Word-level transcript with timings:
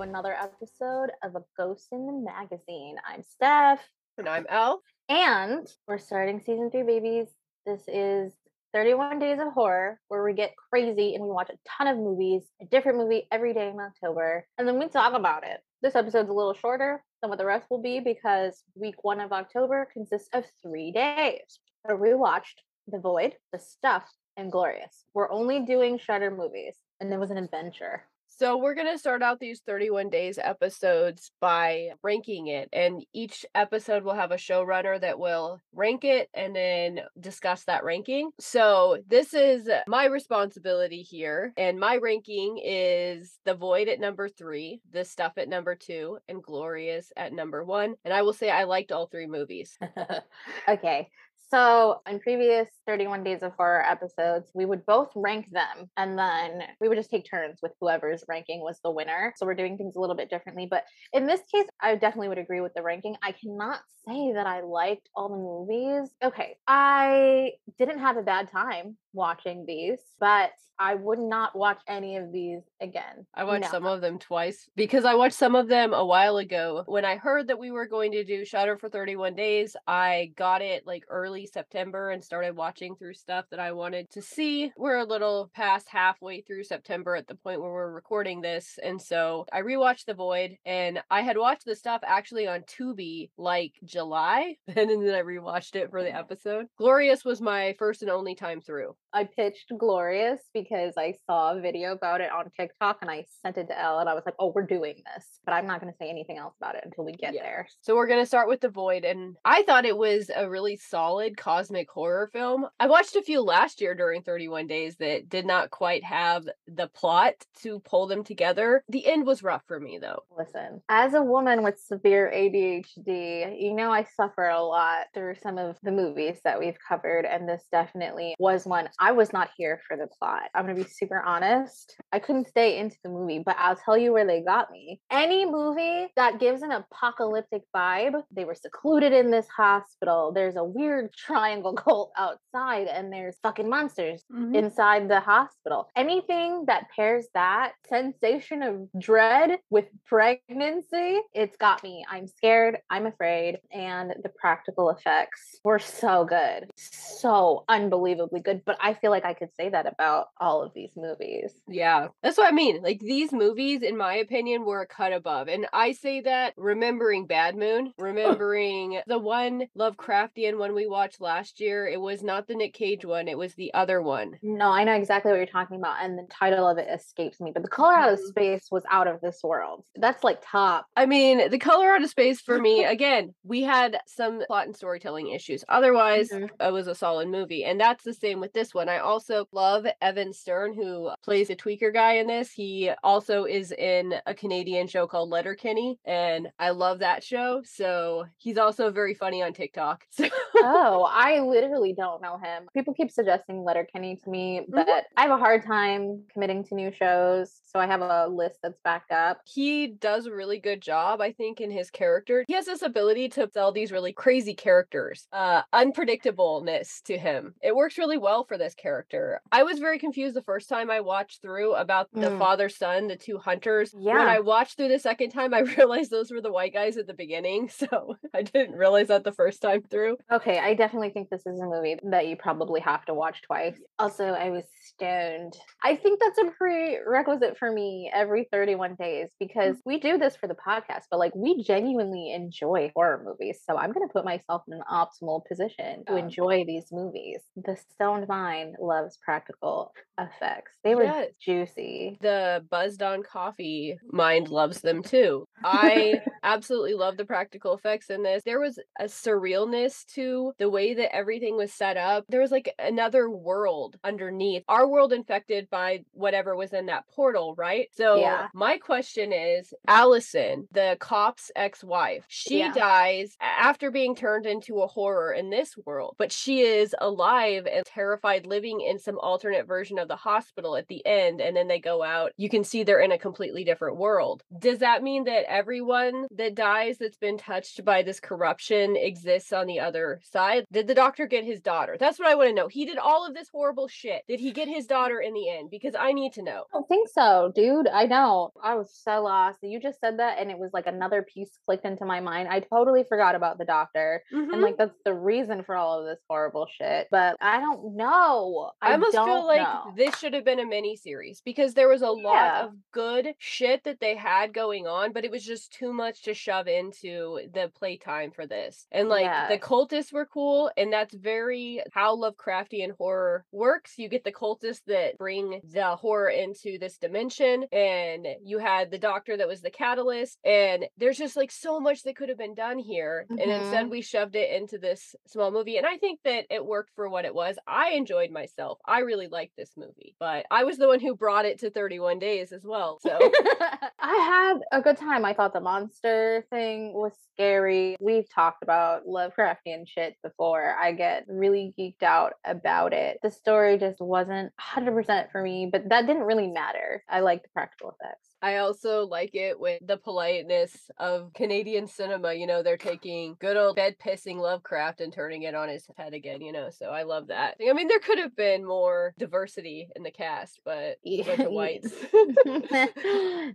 to 0.00 0.08
another 0.08 0.32
episode 0.34 1.10
of 1.22 1.34
A 1.34 1.42
Ghost 1.58 1.88
in 1.92 2.06
the 2.06 2.12
Magazine. 2.12 2.96
I'm 3.06 3.20
Stef. 3.20 3.78
And 4.16 4.28
I'm 4.28 4.46
Elle. 4.48 4.80
And 5.10 5.66
we're 5.86 5.98
starting 5.98 6.40
season 6.40 6.70
three, 6.70 6.84
babies. 6.84 7.26
This 7.66 7.82
is 7.86 8.32
31 8.72 9.18
Days 9.18 9.40
of 9.40 9.52
Horror, 9.52 10.00
where 10.08 10.24
we 10.24 10.32
get 10.32 10.54
crazy 10.70 11.14
and 11.14 11.22
we 11.22 11.28
watch 11.28 11.50
a 11.50 11.58
ton 11.68 11.86
of 11.86 11.98
movies, 11.98 12.44
a 12.62 12.64
different 12.64 12.96
movie 12.96 13.26
every 13.30 13.52
day 13.52 13.68
in 13.68 13.78
October, 13.78 14.46
and 14.56 14.66
then 14.66 14.78
we 14.78 14.88
talk 14.88 15.12
about 15.12 15.44
it. 15.44 15.60
This 15.82 15.94
episode's 15.94 16.30
a 16.30 16.34
little 16.34 16.54
shorter 16.54 17.04
than 17.20 17.28
what 17.28 17.38
the 17.38 17.44
rest 17.44 17.66
will 17.68 17.82
be 17.82 18.00
because 18.00 18.62
week 18.74 19.02
one 19.02 19.20
of 19.20 19.32
October 19.32 19.86
consists 19.92 20.30
of 20.32 20.44
three 20.62 20.92
days. 20.92 21.58
So 21.86 21.96
we 21.96 22.14
watched 22.14 22.62
The 22.88 23.00
Void, 23.00 23.34
The 23.52 23.58
Stuff, 23.58 24.10
and 24.38 24.50
Glorious. 24.50 25.04
We're 25.12 25.30
only 25.30 25.60
doing 25.60 25.98
Shudder 25.98 26.30
movies, 26.30 26.76
and 27.00 27.12
it 27.12 27.20
was 27.20 27.30
an 27.30 27.36
adventure. 27.36 28.04
So 28.40 28.56
we're 28.56 28.74
going 28.74 28.90
to 28.90 28.98
start 28.98 29.22
out 29.22 29.38
these 29.38 29.60
31 29.66 30.08
days 30.08 30.38
episodes 30.42 31.30
by 31.42 31.90
ranking 32.02 32.46
it 32.46 32.70
and 32.72 33.04
each 33.12 33.44
episode 33.54 34.02
will 34.02 34.14
have 34.14 34.30
a 34.30 34.36
showrunner 34.36 34.98
that 34.98 35.18
will 35.18 35.60
rank 35.74 36.04
it 36.04 36.30
and 36.32 36.56
then 36.56 37.00
discuss 37.20 37.64
that 37.64 37.84
ranking. 37.84 38.30
So 38.40 39.02
this 39.06 39.34
is 39.34 39.68
my 39.86 40.06
responsibility 40.06 41.02
here 41.02 41.52
and 41.58 41.78
my 41.78 41.96
ranking 41.96 42.58
is 42.64 43.36
The 43.44 43.52
Void 43.52 43.88
at 43.88 44.00
number 44.00 44.26
3, 44.26 44.80
The 44.90 45.04
Stuff 45.04 45.34
at 45.36 45.50
number 45.50 45.74
2 45.74 46.16
and 46.26 46.42
Glorious 46.42 47.12
at 47.18 47.34
number 47.34 47.62
1 47.62 47.94
and 48.06 48.14
I 48.14 48.22
will 48.22 48.32
say 48.32 48.48
I 48.48 48.64
liked 48.64 48.90
all 48.90 49.06
three 49.06 49.26
movies. 49.26 49.76
okay. 50.66 51.10
So, 51.50 52.00
in 52.08 52.20
previous 52.20 52.68
31 52.90 53.22
Days 53.22 53.42
of 53.42 53.52
Horror 53.52 53.86
episodes, 53.86 54.50
we 54.52 54.64
would 54.64 54.84
both 54.84 55.12
rank 55.14 55.46
them 55.52 55.88
and 55.96 56.18
then 56.18 56.62
we 56.80 56.88
would 56.88 56.98
just 56.98 57.08
take 57.08 57.24
turns 57.24 57.60
with 57.62 57.70
whoever's 57.80 58.24
ranking 58.26 58.62
was 58.62 58.80
the 58.82 58.90
winner. 58.90 59.32
So, 59.36 59.46
we're 59.46 59.54
doing 59.54 59.78
things 59.78 59.94
a 59.94 60.00
little 60.00 60.16
bit 60.16 60.28
differently. 60.28 60.66
But 60.68 60.82
in 61.12 61.24
this 61.24 61.40
case, 61.54 61.66
I 61.80 61.94
definitely 61.94 62.30
would 62.30 62.38
agree 62.38 62.60
with 62.60 62.74
the 62.74 62.82
ranking. 62.82 63.14
I 63.22 63.30
cannot 63.30 63.78
say 64.08 64.32
that 64.32 64.46
I 64.48 64.62
liked 64.62 65.08
all 65.14 65.28
the 65.28 65.36
movies. 65.36 66.10
Okay, 66.20 66.56
I 66.66 67.52
didn't 67.78 68.00
have 68.00 68.16
a 68.16 68.22
bad 68.22 68.50
time 68.50 68.96
watching 69.12 69.64
these, 69.66 70.00
but 70.18 70.50
I 70.82 70.94
would 70.94 71.18
not 71.18 71.54
watch 71.54 71.78
any 71.86 72.16
of 72.16 72.32
these 72.32 72.62
again. 72.80 73.26
I 73.34 73.44
watched 73.44 73.64
No. 73.64 73.68
some 73.68 73.84
of 73.84 74.00
them 74.00 74.18
twice 74.18 74.66
because 74.76 75.04
I 75.04 75.14
watched 75.14 75.34
some 75.34 75.54
of 75.54 75.68
them 75.68 75.92
a 75.92 76.06
while 76.06 76.38
ago. 76.38 76.84
When 76.86 77.04
I 77.04 77.16
heard 77.16 77.48
that 77.48 77.58
we 77.58 77.70
were 77.70 77.86
going 77.86 78.12
to 78.12 78.24
do 78.24 78.46
Shudder 78.46 78.78
for 78.78 78.88
31 78.88 79.34
days, 79.34 79.76
I 79.86 80.32
got 80.36 80.62
it 80.62 80.86
like 80.86 81.04
early 81.10 81.44
September 81.44 82.12
and 82.12 82.24
started 82.24 82.56
watching 82.56 82.79
through 82.88 83.14
stuff 83.14 83.44
that 83.50 83.60
I 83.60 83.72
wanted 83.72 84.08
to 84.10 84.22
see. 84.22 84.72
We're 84.76 84.98
a 84.98 85.04
little 85.04 85.50
past 85.54 85.88
halfway 85.88 86.40
through 86.40 86.64
September 86.64 87.14
at 87.14 87.26
the 87.26 87.34
point 87.34 87.60
where 87.60 87.70
we're 87.70 87.92
recording 87.92 88.40
this. 88.40 88.78
And 88.82 89.00
so 89.00 89.44
I 89.52 89.60
rewatched 89.60 90.06
The 90.06 90.14
Void 90.14 90.56
and 90.64 91.02
I 91.10 91.20
had 91.20 91.36
watched 91.36 91.66
the 91.66 91.76
stuff 91.76 92.00
actually 92.06 92.46
on 92.46 92.62
Tubi 92.62 93.30
like 93.36 93.74
July. 93.84 94.56
And 94.80 94.88
then 94.88 95.14
I 95.14 95.20
rewatched 95.20 95.76
it 95.76 95.90
for 95.90 96.02
the 96.02 96.08
mm-hmm. 96.08 96.18
episode. 96.18 96.66
Glorious 96.78 97.22
was 97.22 97.42
my 97.42 97.74
first 97.78 98.00
and 98.00 98.10
only 98.10 98.34
time 98.34 98.62
through. 98.62 98.96
I 99.12 99.24
pitched 99.24 99.72
Glorious 99.76 100.40
because 100.54 100.94
I 100.96 101.14
saw 101.26 101.52
a 101.52 101.60
video 101.60 101.92
about 101.92 102.22
it 102.22 102.30
on 102.32 102.48
TikTok 102.56 102.98
and 103.02 103.10
I 103.10 103.26
sent 103.42 103.58
it 103.58 103.66
to 103.68 103.78
Elle 103.78 103.98
and 103.98 104.08
I 104.08 104.14
was 104.14 104.22
like, 104.24 104.36
oh, 104.38 104.52
we're 104.54 104.66
doing 104.66 105.02
this. 105.14 105.26
But 105.44 105.52
I'm 105.52 105.66
not 105.66 105.80
going 105.80 105.92
to 105.92 105.96
say 105.98 106.08
anything 106.08 106.38
else 106.38 106.54
about 106.58 106.76
it 106.76 106.82
until 106.84 107.04
we 107.04 107.12
get 107.12 107.34
Yeah. 107.34 107.42
there. 107.42 107.68
So 107.82 107.94
we're 107.94 108.06
going 108.06 108.22
to 108.22 108.26
start 108.26 108.48
with 108.48 108.60
The 108.60 108.70
Void 108.70 109.04
and 109.04 109.36
I 109.44 109.64
thought 109.64 109.84
it 109.84 109.98
was 109.98 110.30
a 110.34 110.48
really 110.48 110.76
solid 110.76 111.36
cosmic 111.36 111.90
horror 111.90 112.30
film. 112.32 112.59
Um, 112.60 112.68
I 112.78 112.86
watched 112.86 113.16
a 113.16 113.22
few 113.22 113.40
last 113.40 113.80
year 113.80 113.94
during 113.94 114.22
31 114.22 114.66
days 114.66 114.96
that 114.96 115.28
did 115.28 115.46
not 115.46 115.70
quite 115.70 116.04
have 116.04 116.48
the 116.66 116.88
plot 116.88 117.34
to 117.62 117.80
pull 117.80 118.06
them 118.06 118.24
together. 118.24 118.82
The 118.88 119.06
end 119.06 119.26
was 119.26 119.42
rough 119.42 119.62
for 119.66 119.80
me 119.80 119.98
though. 120.00 120.22
Listen, 120.36 120.82
as 120.88 121.14
a 121.14 121.22
woman 121.22 121.62
with 121.62 121.78
severe 121.78 122.30
ADHD, 122.34 123.60
you 123.60 123.74
know 123.74 123.90
I 123.90 124.04
suffer 124.16 124.48
a 124.48 124.62
lot 124.62 125.06
through 125.14 125.36
some 125.42 125.58
of 125.58 125.76
the 125.82 125.92
movies 125.92 126.38
that 126.44 126.58
we've 126.58 126.76
covered, 126.86 127.24
and 127.24 127.48
this 127.48 127.64
definitely 127.72 128.34
was 128.38 128.66
one. 128.66 128.88
I 128.98 129.12
was 129.12 129.32
not 129.32 129.50
here 129.56 129.80
for 129.86 129.96
the 129.96 130.06
plot. 130.06 130.44
I'm 130.54 130.66
gonna 130.66 130.74
be 130.74 130.84
super 130.84 131.22
honest. 131.22 131.96
I 132.12 132.18
couldn't 132.18 132.48
stay 132.48 132.78
into 132.78 132.96
the 133.02 133.10
movie, 133.10 133.42
but 133.44 133.56
I'll 133.58 133.76
tell 133.76 133.96
you 133.96 134.12
where 134.12 134.26
they 134.26 134.40
got 134.40 134.70
me. 134.70 135.00
Any 135.10 135.46
movie 135.46 136.08
that 136.16 136.40
gives 136.40 136.62
an 136.62 136.72
apocalyptic 136.72 137.62
vibe, 137.74 138.22
they 138.30 138.44
were 138.44 138.54
secluded 138.54 139.12
in 139.12 139.30
this 139.30 139.46
hospital. 139.48 140.32
There's 140.32 140.56
a 140.56 140.64
weird 140.64 141.12
triangle 141.16 141.74
cult 141.74 142.12
outside, 142.16 142.40
and 142.54 143.12
there's 143.12 143.36
fucking 143.42 143.68
monsters 143.68 144.24
mm-hmm. 144.32 144.54
inside 144.54 145.08
the 145.08 145.20
hospital. 145.20 145.88
Anything 145.96 146.64
that 146.66 146.88
pairs 146.94 147.26
that 147.34 147.72
sensation 147.88 148.62
of 148.62 148.88
dread 148.98 149.58
with 149.70 149.86
pregnancy, 150.06 151.20
it's 151.34 151.56
got 151.56 151.82
me. 151.82 152.04
I'm 152.10 152.26
scared, 152.26 152.78
I'm 152.90 153.06
afraid, 153.06 153.58
and 153.72 154.14
the 154.22 154.28
practical 154.28 154.90
effects 154.90 155.60
were 155.64 155.78
so 155.78 156.24
good. 156.24 156.70
So 156.76 157.64
unbelievably 157.68 158.40
good. 158.40 158.62
But 158.64 158.78
I 158.80 158.94
feel 158.94 159.10
like 159.10 159.24
I 159.24 159.34
could 159.34 159.54
say 159.56 159.68
that 159.68 159.86
about 159.86 160.28
all 160.38 160.62
of 160.62 160.72
these 160.74 160.92
movies. 160.96 161.52
Yeah, 161.68 162.08
that's 162.22 162.38
what 162.38 162.48
I 162.48 162.54
mean. 162.54 162.82
Like 162.82 163.00
these 163.00 163.32
movies, 163.32 163.82
in 163.82 163.96
my 163.96 164.14
opinion, 164.14 164.64
were 164.64 164.82
a 164.82 164.86
cut 164.86 165.12
above. 165.12 165.48
And 165.48 165.66
I 165.72 165.92
say 165.92 166.20
that 166.22 166.54
remembering 166.56 167.26
Bad 167.26 167.56
Moon, 167.56 167.92
remembering 167.98 169.00
the 169.06 169.18
one 169.18 169.64
Lovecraftian 169.78 170.58
one 170.58 170.74
we 170.74 170.86
watched 170.86 171.20
last 171.20 171.60
year. 171.60 171.86
It 171.86 172.00
was 172.00 172.22
not 172.22 172.39
the 172.46 172.54
Nick 172.54 172.74
Cage 172.74 173.04
one, 173.04 173.28
it 173.28 173.38
was 173.38 173.54
the 173.54 173.72
other 173.74 174.00
one. 174.02 174.38
No, 174.42 174.70
I 174.70 174.84
know 174.84 174.94
exactly 174.94 175.30
what 175.30 175.38
you're 175.38 175.46
talking 175.46 175.76
about, 175.76 175.96
and 176.02 176.18
the 176.18 176.26
title 176.30 176.68
of 176.68 176.78
it 176.78 176.88
escapes 176.92 177.40
me. 177.40 177.50
But 177.52 177.62
the 177.62 177.68
color 177.68 177.94
out 177.94 178.12
of 178.12 178.20
space 178.20 178.68
was 178.70 178.82
out 178.90 179.06
of 179.06 179.20
this 179.20 179.40
world. 179.42 179.84
That's 179.96 180.24
like 180.24 180.38
top. 180.42 180.86
I 180.96 181.06
mean, 181.06 181.50
the 181.50 181.58
color 181.58 181.90
out 181.92 182.02
of 182.02 182.10
space 182.10 182.40
for 182.40 182.58
me, 182.58 182.84
again, 182.84 183.34
we 183.44 183.62
had 183.62 183.98
some 184.06 184.42
plot 184.46 184.66
and 184.66 184.76
storytelling 184.76 185.28
issues. 185.30 185.64
Otherwise, 185.68 186.30
Mhm. 186.30 186.48
it 186.60 186.72
was 186.72 186.86
a 186.86 186.94
solid 186.94 187.28
movie. 187.28 187.64
And 187.64 187.80
that's 187.80 188.04
the 188.04 188.14
same 188.14 188.40
with 188.40 188.52
this 188.52 188.74
one. 188.74 188.88
I 188.88 188.98
also 188.98 189.46
love 189.52 189.86
Evan 190.00 190.32
Stern, 190.32 190.74
who 190.74 191.10
plays 191.24 191.50
a 191.50 191.56
tweaker 191.56 191.92
guy 191.92 192.14
in 192.14 192.26
this. 192.26 192.52
He 192.52 192.90
also 193.02 193.44
is 193.44 193.72
in 193.72 194.14
a 194.26 194.34
Canadian 194.34 194.86
show 194.86 195.06
called 195.06 195.30
Letterkenny, 195.30 195.98
and 196.04 196.48
I 196.58 196.70
love 196.70 197.00
that 197.00 197.22
show. 197.22 197.62
So 197.64 198.26
he's 198.38 198.58
also 198.58 198.90
very 198.90 199.14
funny 199.14 199.42
on 199.42 199.52
TikTok. 199.52 200.04
So 200.20 200.28
oh, 200.56 201.08
I 201.10 201.40
literally 201.40 201.94
don't 201.94 202.20
know 202.20 202.29
him. 202.38 202.68
People 202.74 202.94
keep 202.94 203.10
suggesting 203.10 203.64
Letterkenny 203.64 204.16
to 204.24 204.30
me, 204.30 204.62
but 204.68 204.88
I 205.16 205.22
have 205.22 205.30
a 205.30 205.38
hard 205.38 205.64
time 205.64 206.22
committing 206.32 206.64
to 206.64 206.74
new 206.74 206.92
shows. 206.92 207.60
So 207.72 207.78
I 207.78 207.86
have 207.86 208.00
a 208.00 208.26
list 208.28 208.58
that's 208.62 208.78
backed 208.82 209.12
up. 209.12 209.40
he 209.44 209.86
does 209.86 210.26
a 210.26 210.32
really 210.34 210.58
good 210.58 210.80
job, 210.80 211.20
I 211.20 211.30
think, 211.32 211.60
in 211.60 211.70
his 211.70 211.88
character. 211.90 212.44
He 212.48 212.54
has 212.54 212.66
this 212.66 212.82
ability 212.82 213.28
to 213.30 213.48
sell 213.52 213.70
these 213.72 213.92
really 213.92 214.12
crazy 214.12 214.54
characters, 214.54 215.28
uh, 215.32 215.62
unpredictableness 215.72 217.02
to 217.04 217.18
him. 217.18 217.54
It 217.62 217.74
works 217.74 217.98
really 217.98 218.18
well 218.18 218.44
for 218.44 218.58
this 218.58 218.74
character. 218.74 219.40
I 219.52 219.62
was 219.62 219.78
very 219.78 219.98
confused 219.98 220.34
the 220.34 220.42
first 220.42 220.68
time 220.68 220.90
I 220.90 221.00
watched 221.00 221.42
through 221.42 221.74
about 221.74 222.08
the 222.12 222.30
Mm. 222.30 222.38
father 222.38 222.68
son, 222.68 223.08
the 223.08 223.16
two 223.16 223.38
hunters. 223.38 223.94
Yeah. 223.98 224.18
When. 224.18 224.28
I 224.28 224.40
watched 224.40 224.76
through 224.76 224.88
the 224.88 224.98
second 224.98 225.30
time, 225.30 225.54
I 225.54 225.60
realized 225.60 226.10
those 226.10 226.30
were 226.30 226.40
the 226.40 226.52
white 226.52 226.72
guys 226.74 226.96
at 226.96 227.06
the 227.06 227.14
beginning. 227.14 227.68
So 227.80 228.16
I 228.34 228.42
didn't 228.42 228.74
realize 228.76 229.08
that 229.08 229.24
the 229.24 229.32
first 229.32 229.62
time 229.62 229.82
through. 229.82 230.18
Okay, 230.30 230.58
I 230.58 230.74
definitely 230.74 231.10
think 231.10 231.30
this 231.30 231.46
is 231.46 231.58
a 231.60 231.64
movie 231.64 231.96
that 232.02 232.19
you 232.22 232.36
probably 232.36 232.80
have 232.80 233.04
to 233.06 233.14
watch 233.14 233.42
twice. 233.42 233.76
Also, 233.98 234.26
I 234.26 234.50
was 234.50 234.64
stoned. 234.94 235.54
I 235.82 235.96
think 235.96 236.20
that's 236.20 236.38
a 236.38 236.50
prerequisite 236.56 237.56
for 237.58 237.70
me 237.72 238.10
every 238.14 238.48
31 238.52 238.96
days 238.96 239.28
because 239.38 239.76
we 239.84 239.98
do 239.98 240.18
this 240.18 240.36
for 240.36 240.46
the 240.46 240.54
podcast, 240.54 241.02
but 241.10 241.18
like 241.18 241.34
we 241.34 241.62
genuinely 241.62 242.32
enjoy 242.32 242.90
horror 242.94 243.22
movies. 243.24 243.60
So 243.68 243.76
I'm 243.76 243.92
going 243.92 244.06
to 244.06 244.12
put 244.12 244.24
myself 244.24 244.62
in 244.68 244.74
an 244.74 244.82
optimal 244.90 245.42
position 245.46 246.04
to 246.06 246.12
oh. 246.12 246.16
enjoy 246.16 246.64
these 246.66 246.86
movies. 246.92 247.40
The 247.56 247.76
stoned 247.92 248.28
mind 248.28 248.76
loves 248.80 249.18
practical 249.24 249.92
effects. 250.18 250.72
They 250.84 250.94
were 250.94 251.04
Yes. 251.04 251.30
juicy. 251.40 252.18
the 252.20 252.64
buzzed 252.70 253.02
on 253.02 253.22
coffee 253.22 253.98
mind 254.12 254.48
loves 254.48 254.80
them 254.80 255.02
too. 255.02 255.44
I 255.64 256.20
absolutely 256.42 256.94
love 256.94 257.16
the 257.16 257.24
practical 257.24 257.74
effects 257.74 258.10
in 258.10 258.22
this. 258.22 258.42
There 258.44 258.60
was 258.60 258.78
a 258.98 259.04
surrealness 259.04 260.04
to 260.14 260.52
the 260.58 260.68
way 260.68 260.94
that 260.94 261.14
everything 261.14 261.56
was 261.56 261.72
set 261.72 261.96
up. 261.96 262.24
There 262.28 262.40
was 262.40 262.50
like 262.50 262.74
another 262.78 263.30
world 263.30 263.96
underneath. 264.04 264.62
Our 264.68 264.79
world 264.86 265.12
infected 265.12 265.68
by 265.70 266.00
whatever 266.12 266.56
was 266.56 266.72
in 266.72 266.86
that 266.86 267.06
portal, 267.08 267.54
right? 267.56 267.88
So 267.92 268.16
Yeah. 268.16 268.48
my 268.54 268.78
question 268.78 269.32
is 269.32 269.72
Allison, 269.88 270.68
the 270.72 270.96
cop's 271.00 271.50
ex-wife, 271.56 272.24
she 272.28 272.58
Yeah. 272.58 272.72
dies 272.72 273.36
after 273.40 273.90
being 273.90 274.14
turned 274.14 274.46
into 274.46 274.80
a 274.82 274.86
horror 274.86 275.32
in 275.32 275.50
this 275.50 275.76
world, 275.84 276.14
but 276.18 276.32
she 276.32 276.62
is 276.62 276.94
alive 277.00 277.66
and 277.66 277.84
terrified 277.84 278.46
living 278.46 278.80
in 278.80 278.98
some 278.98 279.18
alternate 279.18 279.66
version 279.66 279.98
of 279.98 280.08
the 280.08 280.16
hospital 280.16 280.76
at 280.76 280.88
the 280.88 281.04
end 281.06 281.40
and 281.40 281.56
then 281.56 281.68
they 281.68 281.78
go 281.80 282.02
out, 282.02 282.32
you 282.36 282.48
can 282.48 282.64
see 282.64 282.82
they're 282.82 283.00
in 283.00 283.12
a 283.12 283.18
completely 283.18 283.64
different 283.64 283.96
world. 283.96 284.42
Does 284.58 284.78
that 284.78 285.02
mean 285.02 285.24
that 285.24 285.44
everyone 285.50 286.26
that 286.30 286.54
dies 286.54 286.98
that's 286.98 287.16
been 287.18 287.38
touched 287.38 287.84
by 287.84 288.02
this 288.02 288.20
corruption 288.20 288.96
exists 288.96 289.52
on 289.52 289.66
the 289.66 289.80
other 289.80 290.20
side? 290.22 290.64
Did 290.72 290.86
the 290.86 290.94
doctor 290.94 291.26
get 291.26 291.44
his 291.44 291.60
daughter? 291.60 291.96
That's 291.98 292.18
what 292.18 292.28
I 292.28 292.34
want 292.34 292.48
to 292.50 292.54
know. 292.54 292.68
He 292.68 292.86
did 292.86 292.98
all 292.98 293.26
of 293.26 293.34
this 293.34 293.48
horrible 293.48 293.88
shit. 293.88 294.22
Did 294.28 294.40
he 294.40 294.52
get 294.52 294.68
his 294.70 294.86
daughter 294.86 295.20
in 295.20 295.34
the 295.34 295.48
end? 295.50 295.70
Because 295.70 295.94
I 295.98 296.12
need 296.12 296.32
to 296.34 296.42
know. 296.42 296.64
I 296.72 296.78
don't 296.78 296.88
think 296.88 297.08
so, 297.08 297.52
dude. 297.54 297.88
I 297.88 298.06
know. 298.06 298.52
I 298.62 298.74
was 298.74 298.90
so 298.92 299.22
lost. 299.22 299.58
You 299.62 299.80
just 299.80 300.00
said 300.00 300.18
that, 300.18 300.38
and 300.38 300.50
it 300.50 300.58
was 300.58 300.70
like 300.72 300.86
another 300.86 301.22
piece 301.22 301.50
clicked 301.66 301.84
into 301.84 302.04
my 302.04 302.20
mind. 302.20 302.48
I 302.48 302.60
totally 302.60 303.04
forgot 303.08 303.34
about 303.34 303.58
the 303.58 303.64
doctor. 303.64 304.22
Mhm. 304.32 304.52
And 304.52 304.62
like 304.62 304.76
that's 304.76 304.96
the 305.04 305.14
reason 305.14 305.62
for 305.62 305.74
all 305.76 306.00
of 306.00 306.06
this 306.06 306.20
horrible 306.28 306.66
shit. 306.78 307.08
But 307.10 307.36
I 307.40 307.60
don't 307.60 307.96
know. 307.96 308.70
I, 308.80 308.90
I 308.90 308.92
almost 308.94 309.12
feel 309.12 309.46
like 309.46 309.60
know. 309.62 309.92
this 309.96 310.16
should 310.18 310.34
have 310.34 310.44
been 310.44 310.60
a 310.60 310.66
mini 310.66 310.96
series 310.96 311.40
because 311.44 311.74
there 311.74 311.88
was 311.88 312.02
a 312.02 312.10
lot 312.10 312.34
Yeah. 312.34 312.64
of 312.66 312.72
good 312.92 313.34
shit 313.38 313.84
that 313.84 314.00
they 314.00 314.14
had 314.16 314.52
going 314.54 314.86
on, 314.86 315.12
but 315.12 315.24
it 315.24 315.30
was 315.30 315.44
just 315.44 315.72
too 315.72 315.92
much 315.92 316.22
to 316.22 316.34
shove 316.34 316.68
into 316.68 317.40
the 317.52 317.70
playtime 317.78 318.30
for 318.30 318.46
this. 318.46 318.86
And 318.92 319.08
like 319.08 319.48
the 319.48 319.58
cultists 319.58 320.12
were 320.12 320.26
cool, 320.26 320.70
and 320.76 320.92
that's 320.92 321.14
very 321.14 321.82
how 321.92 322.16
Lovecraftian 322.16 322.96
horror 322.96 323.44
works. 323.52 323.94
You 323.98 324.08
get 324.08 324.24
the 324.24 324.32
cultists 324.60 324.80
that 324.86 325.18
bring 325.18 325.60
the 325.72 325.96
horror 325.96 326.28
into 326.28 326.78
this 326.78 326.96
dimension, 326.98 327.64
and 327.72 328.26
you 328.44 328.58
had 328.58 328.90
the 328.90 328.98
doctor 328.98 329.36
that 329.36 329.48
was 329.48 329.60
the 329.62 329.70
catalyst, 329.70 330.38
and 330.44 330.84
there's 330.98 331.18
just 331.18 331.36
like 331.36 331.50
so 331.50 331.80
much 331.80 332.02
that 332.02 332.16
could 332.16 332.28
have 332.28 332.38
been 332.38 332.54
done 332.54 332.78
here. 332.78 333.26
And 333.30 333.40
instead, 333.40 333.86
Mhm. 333.86 333.90
we 333.90 334.02
shoved 334.02 334.36
it 334.36 334.50
into 334.50 334.78
this 334.78 335.14
small 335.26 335.50
movie. 335.50 335.76
And 335.76 335.86
I 335.86 335.96
think 335.98 336.20
that 336.24 336.46
it 336.50 336.64
worked 336.64 336.90
for 336.94 337.08
what 337.08 337.24
it 337.24 337.34
was. 337.34 337.56
I 337.66 337.90
enjoyed 337.90 338.30
myself. 338.30 338.78
I 338.86 339.00
really 339.00 339.28
liked 339.28 339.56
this 339.56 339.76
movie, 339.76 340.14
but 340.18 340.46
I 340.50 340.64
was 340.64 340.78
the 340.78 340.88
one 340.88 341.00
who 341.00 341.14
brought 341.16 341.44
it 341.46 341.58
to 341.60 341.70
31 341.70 342.18
days 342.18 342.52
as 342.52 342.64
well. 342.64 342.98
So 343.00 343.10
I 344.00 344.16
had 344.16 344.60
a 344.72 344.82
good 344.82 344.96
time. 344.96 345.24
I 345.24 345.32
thought 345.34 345.52
the 345.52 345.60
monster 345.60 346.44
thing 346.50 346.92
was 346.92 347.12
scary. 347.34 347.96
We've 348.00 348.28
talked 348.32 348.62
about 348.62 349.06
Lovecraftian 349.06 349.86
shit 349.86 350.16
before. 350.22 350.74
I 350.78 350.92
get 350.92 351.24
really 351.28 351.74
geeked 351.78 352.02
out 352.02 352.34
about 352.44 352.92
it. 352.92 353.18
The 353.22 353.30
story 353.30 353.78
just 353.78 354.00
wasn't 354.00 354.39
100% 354.60 355.30
for 355.30 355.42
me, 355.42 355.68
but 355.70 355.88
that 355.88 356.06
didn't 356.06 356.22
really 356.22 356.48
matter. 356.48 357.04
I 357.08 357.20
like 357.20 357.42
the 357.42 357.48
practical 357.50 357.90
effects. 358.00 358.29
I 358.42 358.56
also 358.58 359.06
like 359.06 359.34
it 359.34 359.58
with 359.60 359.86
the 359.86 359.96
politeness 359.96 360.90
of 360.98 361.32
Canadian 361.34 361.86
cinema. 361.86 362.32
You 362.34 362.46
know, 362.46 362.62
they're 362.62 362.76
taking 362.76 363.36
good 363.40 363.56
old 363.56 363.76
bed 363.76 363.96
pissing 364.04 364.36
Lovecraft 364.36 365.00
and 365.00 365.12
turning 365.12 365.42
it 365.42 365.54
on 365.54 365.68
his 365.68 365.86
head 365.96 366.14
again, 366.14 366.40
you 366.40 366.52
know, 366.52 366.70
so 366.70 366.86
I 366.86 367.02
love 367.02 367.26
that. 367.28 367.56
I 367.66 367.72
mean, 367.72 367.88
there 367.88 367.98
could 368.00 368.18
have 368.18 368.34
been 368.36 368.64
more 368.64 369.14
diversity 369.18 369.88
in 369.94 370.02
the 370.02 370.10
cast, 370.10 370.60
but 370.64 370.98
a 371.06 371.22
bunch 371.22 371.40
of 371.40 371.52
whites. 371.52 371.92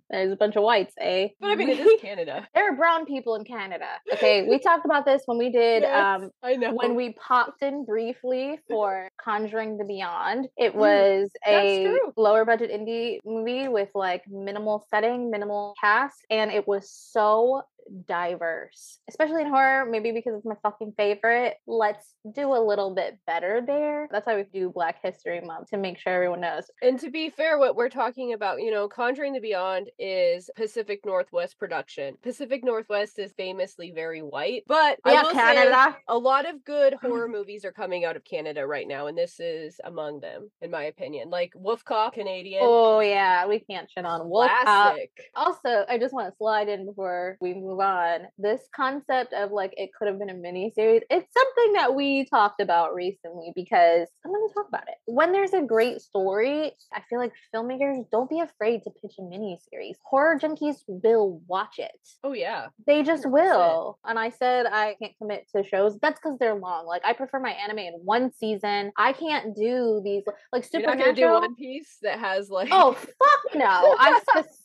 There's 0.09 0.31
a 0.31 0.35
bunch 0.39 0.55
of 0.55 0.63
whites, 0.63 0.93
eh? 0.99 1.29
but 1.39 1.49
I 1.51 1.55
mean, 1.55 1.69
it 1.69 1.79
is 1.79 1.91
Canada. 2.01 2.47
there 2.53 2.71
are 2.71 2.75
brown 2.75 3.05
people 3.05 3.35
in 3.35 3.43
Canada. 3.43 3.87
Okay, 4.13 4.47
we 4.47 4.59
talked 4.59 4.85
about 4.85 5.05
this 5.05 5.23
when 5.25 5.37
we 5.37 5.49
did 5.49 5.83
Yes, 5.83 6.21
um 6.21 6.31
I 6.43 6.55
know. 6.55 6.73
when 6.73 6.95
we 6.95 7.13
popped 7.13 7.61
in 7.63 7.85
briefly 7.85 8.59
for 8.67 9.07
Conjuring 9.19 9.77
the 9.77 9.83
Beyond. 9.85 10.47
It 10.57 10.73
Mm, 10.75 10.77
was 10.77 11.29
that's 11.45 11.71
a 11.71 11.83
true. 11.85 12.13
lower 12.17 12.43
budget 12.45 12.69
indie 12.71 13.19
movie 13.25 13.67
with 13.67 13.89
like 13.95 14.23
minimal 14.27 14.74
setting, 14.89 15.29
minimal 15.29 15.75
cast, 15.79 16.25
and 16.29 16.51
it 16.51 16.67
was 16.67 16.89
so 16.89 17.63
diverse, 18.07 18.99
especially 19.09 19.41
in 19.41 19.49
horror. 19.49 19.85
Maybe 19.85 20.11
because 20.11 20.35
it's 20.35 20.45
my 20.45 20.55
fucking 20.63 20.93
favorite. 20.97 21.55
Let's 21.67 22.13
do 22.33 22.53
a 22.53 22.59
little 22.59 22.93
bit 22.93 23.17
better 23.27 23.61
there. 23.65 24.07
That's 24.11 24.25
why 24.25 24.35
we 24.37 24.43
do 24.43 24.69
Black 24.69 25.01
History 25.03 25.41
Month 25.41 25.69
to 25.69 25.77
make 25.77 25.99
sure 25.99 26.13
everyone 26.13 26.41
knows. 26.41 26.65
And 26.81 26.99
to 26.99 27.09
be 27.09 27.29
fair, 27.29 27.57
what 27.57 27.75
we're 27.75 27.89
talking 27.89 28.33
about, 28.33 28.61
you 28.61 28.71
know, 28.71 28.87
Conjuring 28.87 29.33
the 29.33 29.39
Beyond 29.39 29.89
is 29.99 30.49
Pacific 30.55 31.01
Northwest 31.05 31.59
production. 31.59 32.15
Pacific 32.23 32.63
Northwest 32.63 33.19
is 33.19 33.33
famously 33.33 33.91
very 33.91 34.21
white, 34.21 34.63
but 34.67 34.99
I 35.03 35.13
yeah, 35.13 35.23
will 35.23 35.29
say 35.31 35.35
Canada. 35.35 35.97
a 36.07 36.17
lot 36.17 36.47
of 36.47 36.63
good 36.63 36.93
horror 37.01 37.27
movies 37.27 37.65
are 37.65 37.71
coming 37.71 38.05
out 38.05 38.15
of 38.15 38.23
Canada 38.23 38.65
right 38.65 38.87
now, 38.87 39.07
and 39.07 39.17
this 39.17 39.39
is 39.39 39.79
among 39.83 40.19
them, 40.19 40.49
in 40.61 40.71
my 40.71 40.83
opinion. 40.85 41.29
Like 41.29 41.51
Wolf 41.55 41.83
Cop, 41.83 42.13
Canadian, 42.13 42.61
Oh 42.63 42.99
yeah, 42.99 43.45
we 43.47 43.59
can't 43.59 43.89
shit 43.89 44.05
on 44.05 44.29
Wolf 44.29 44.51
Cop. 44.63 44.97
Also, 45.35 45.85
I 45.87 45.97
just 45.97 46.13
want 46.13 46.31
to 46.31 46.37
slide 46.37 46.69
in 46.69 46.85
before 46.85 47.37
we 47.41 47.53
move 47.53 47.74
on. 47.81 48.21
This 48.37 48.61
concept 48.75 49.33
of 49.33 49.51
like 49.51 49.73
it 49.77 49.91
could 49.97 50.07
have 50.07 50.19
been 50.19 50.29
a 50.29 50.33
mini 50.33 50.71
series, 50.75 51.01
it's 51.09 51.31
something 51.33 51.73
that 51.73 51.93
we 51.95 52.25
talked 52.25 52.61
about 52.61 52.93
recently 52.93 53.51
because 53.55 54.07
I'm 54.25 54.31
going 54.31 54.47
to 54.47 54.53
talk 54.53 54.67
about 54.67 54.87
it. 54.87 54.95
When 55.05 55.31
there's 55.31 55.53
a 55.53 55.61
great 55.61 56.01
story, 56.01 56.73
I 56.93 57.01
feel 57.09 57.19
like 57.19 57.33
filmmakers 57.53 58.05
don't 58.11 58.29
be 58.29 58.39
afraid 58.39 58.83
to 58.83 58.89
pitch 58.89 59.15
a 59.19 59.23
mini 59.23 59.59
series. 59.69 59.97
Horror 60.03 60.37
junkies 60.39 60.77
will 60.87 61.41
watch 61.47 61.75
it. 61.79 61.91
Oh 62.23 62.33
yeah, 62.33 62.67
They 62.87 63.03
just 63.03 63.25
100%. 63.25 63.31
will. 63.31 63.99
And 64.05 64.17
I 64.19 64.29
said 64.29 64.65
I 64.65 64.95
can't 65.01 65.13
commit 65.17 65.47
to 65.55 65.63
shows. 65.63 65.97
That's 66.01 66.19
because 66.19 66.37
they're 66.39 66.55
long. 66.55 66.85
Like 66.85 67.03
I 67.05 67.13
prefer 67.13 67.39
my 67.39 67.51
anime 67.51 67.79
in 67.79 67.93
one 68.03 68.31
season. 68.33 68.91
I 68.97 69.13
can't 69.13 69.55
do 69.55 70.01
these 70.03 70.23
like 70.51 70.65
you're 70.73 70.81
not 70.83 70.93
supernatural. 70.97 71.05
gonna 71.05 71.47
do 71.47 71.47
One 71.47 71.55
Piece 71.55 71.97
that 72.01 72.19
has 72.19 72.49
like 72.49 72.69
Oh 72.71 72.93
fuck 72.93 73.55
no! 73.55 73.65
I 73.99 74.19
specifically 74.29 74.64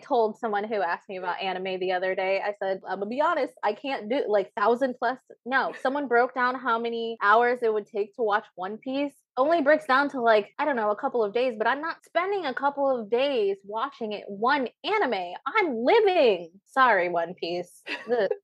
told 0.00 0.38
someone 0.38 0.64
who 0.64 0.82
asked 0.82 1.08
me 1.08 1.16
about 1.16 1.40
anime 1.40 1.78
the 1.80 1.92
other 1.92 2.14
day. 2.14 2.40
I 2.40 2.54
said, 2.58 2.80
"I'm 2.86 2.98
gonna 2.98 3.06
be 3.06 3.20
honest. 3.20 3.54
I 3.62 3.72
can't 3.72 4.08
do 4.08 4.24
like 4.26 4.52
thousand 4.54 4.96
plus." 4.98 5.18
No, 5.46 5.72
someone 5.80 6.08
broke 6.08 6.34
down 6.34 6.54
how 6.54 6.78
many 6.78 7.16
hours 7.22 7.60
it 7.62 7.72
would 7.72 7.86
take 7.86 8.14
to 8.16 8.22
watch 8.22 8.46
One 8.54 8.78
Piece. 8.78 9.23
Only 9.36 9.62
breaks 9.62 9.86
down 9.86 10.08
to 10.10 10.20
like 10.20 10.52
I 10.58 10.64
don't 10.64 10.76
know 10.76 10.90
a 10.90 10.96
couple 10.96 11.24
of 11.24 11.34
days, 11.34 11.54
but 11.58 11.66
I'm 11.66 11.80
not 11.80 12.04
spending 12.04 12.46
a 12.46 12.54
couple 12.54 12.88
of 12.88 13.10
days 13.10 13.56
watching 13.64 14.12
it 14.12 14.24
one 14.28 14.68
anime. 14.84 15.34
I'm 15.46 15.76
living. 15.76 16.50
Sorry, 16.66 17.08
One 17.08 17.34
Piece. 17.34 17.82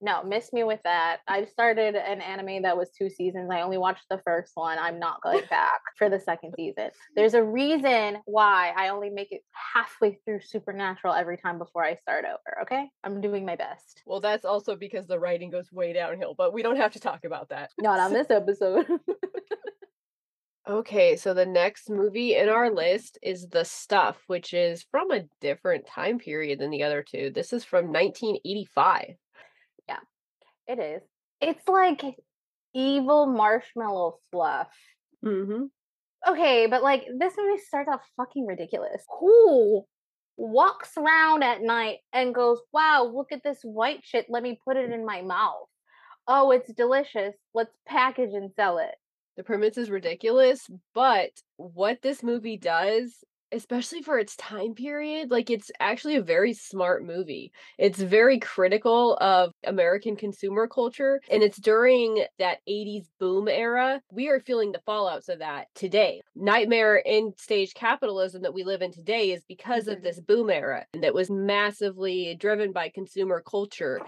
No, 0.02 0.22
miss 0.24 0.52
me 0.52 0.64
with 0.64 0.80
that. 0.84 1.18
I 1.28 1.44
started 1.44 1.94
an 1.94 2.22
anime 2.22 2.62
that 2.62 2.76
was 2.76 2.90
two 2.90 3.10
seasons. 3.10 3.50
I 3.52 3.60
only 3.60 3.76
watched 3.76 4.04
the 4.08 4.20
first 4.24 4.52
one. 4.54 4.78
I'm 4.78 4.98
not 4.98 5.22
going 5.22 5.42
back 5.50 5.80
for 5.98 6.08
the 6.08 6.18
second 6.18 6.54
season. 6.56 6.90
There's 7.14 7.34
a 7.34 7.42
reason 7.42 8.18
why 8.24 8.72
I 8.76 8.88
only 8.88 9.10
make 9.10 9.30
it 9.30 9.42
halfway 9.52 10.18
through 10.24 10.40
Supernatural 10.40 11.12
every 11.14 11.36
time 11.36 11.58
before 11.58 11.84
I 11.84 11.96
start 11.96 12.24
over. 12.24 12.62
Okay, 12.62 12.88
I'm 13.04 13.20
doing 13.20 13.44
my 13.44 13.56
best. 13.56 14.02
Well, 14.06 14.20
that's 14.20 14.44
also 14.46 14.74
because 14.74 15.06
the 15.06 15.18
writing 15.18 15.50
goes 15.50 15.70
way 15.70 15.92
downhill, 15.92 16.34
but 16.36 16.54
we 16.54 16.62
don't 16.62 16.76
have 16.76 16.92
to 16.92 17.00
talk 17.00 17.24
about 17.24 17.50
that. 17.50 17.70
Not 17.78 18.00
on 18.00 18.12
this 18.12 18.26
episode. 18.30 18.86
Okay, 20.68 21.16
so 21.16 21.32
the 21.32 21.46
next 21.46 21.88
movie 21.88 22.36
in 22.36 22.48
our 22.48 22.70
list 22.70 23.18
is 23.22 23.48
The 23.48 23.64
Stuff, 23.64 24.18
which 24.26 24.52
is 24.52 24.84
from 24.90 25.10
a 25.10 25.24
different 25.40 25.86
time 25.86 26.18
period 26.18 26.58
than 26.58 26.70
the 26.70 26.82
other 26.82 27.02
two. 27.02 27.30
This 27.34 27.52
is 27.52 27.64
from 27.64 27.86
1985. 27.86 29.14
Yeah, 29.88 29.96
it 30.68 30.78
is. 30.78 31.02
It's 31.40 31.66
like 31.66 32.02
evil 32.74 33.26
marshmallow 33.26 34.18
fluff. 34.30 34.68
Mm-hmm. 35.24 35.64
Okay, 36.28 36.66
but 36.66 36.82
like 36.82 37.06
this 37.18 37.34
movie 37.38 37.60
starts 37.62 37.88
off 37.90 38.02
fucking 38.18 38.46
ridiculous. 38.46 39.02
Who 39.18 39.84
walks 40.36 40.92
around 40.98 41.42
at 41.42 41.62
night 41.62 41.98
and 42.12 42.34
goes, 42.34 42.60
Wow, 42.72 43.10
look 43.14 43.32
at 43.32 43.42
this 43.42 43.60
white 43.62 44.00
shit. 44.04 44.26
Let 44.28 44.42
me 44.42 44.60
put 44.64 44.76
it 44.76 44.92
in 44.92 45.06
my 45.06 45.22
mouth. 45.22 45.66
Oh, 46.28 46.50
it's 46.50 46.72
delicious. 46.74 47.34
Let's 47.54 47.74
package 47.88 48.34
and 48.34 48.50
sell 48.54 48.78
it. 48.78 48.94
The 49.36 49.44
premise 49.44 49.78
is 49.78 49.90
ridiculous, 49.90 50.68
but 50.94 51.30
what 51.56 52.02
this 52.02 52.22
movie 52.22 52.58
does, 52.58 53.24
especially 53.52 54.02
for 54.02 54.18
its 54.18 54.36
time 54.36 54.74
period, 54.74 55.30
like 55.30 55.50
it's 55.50 55.70
actually 55.80 56.16
a 56.16 56.22
very 56.22 56.52
smart 56.52 57.04
movie. 57.04 57.50
It's 57.78 58.00
very 58.00 58.38
critical 58.38 59.16
of 59.16 59.52
American 59.64 60.14
consumer 60.16 60.68
culture, 60.68 61.20
and 61.30 61.42
it's 61.42 61.58
during 61.58 62.26
that 62.38 62.58
80s 62.66 63.08
boom 63.18 63.48
era. 63.48 64.02
We 64.12 64.28
are 64.28 64.40
feeling 64.40 64.72
the 64.72 64.82
fallouts 64.86 65.28
of 65.28 65.38
that 65.40 65.68
today. 65.74 66.20
Nightmare 66.36 66.96
in 66.96 67.32
stage 67.38 67.74
capitalism 67.74 68.42
that 68.42 68.54
we 68.54 68.62
live 68.62 68.82
in 68.82 68.92
today 68.92 69.32
is 69.32 69.44
because 69.48 69.88
of 69.88 69.98
Mhm. 69.98 70.02
this 70.02 70.20
boom 70.20 70.50
era 70.50 70.86
that 71.00 71.14
was 71.14 71.30
massively 71.30 72.34
driven 72.36 72.72
by 72.72 72.88
consumer 72.90 73.42
culture 73.42 74.00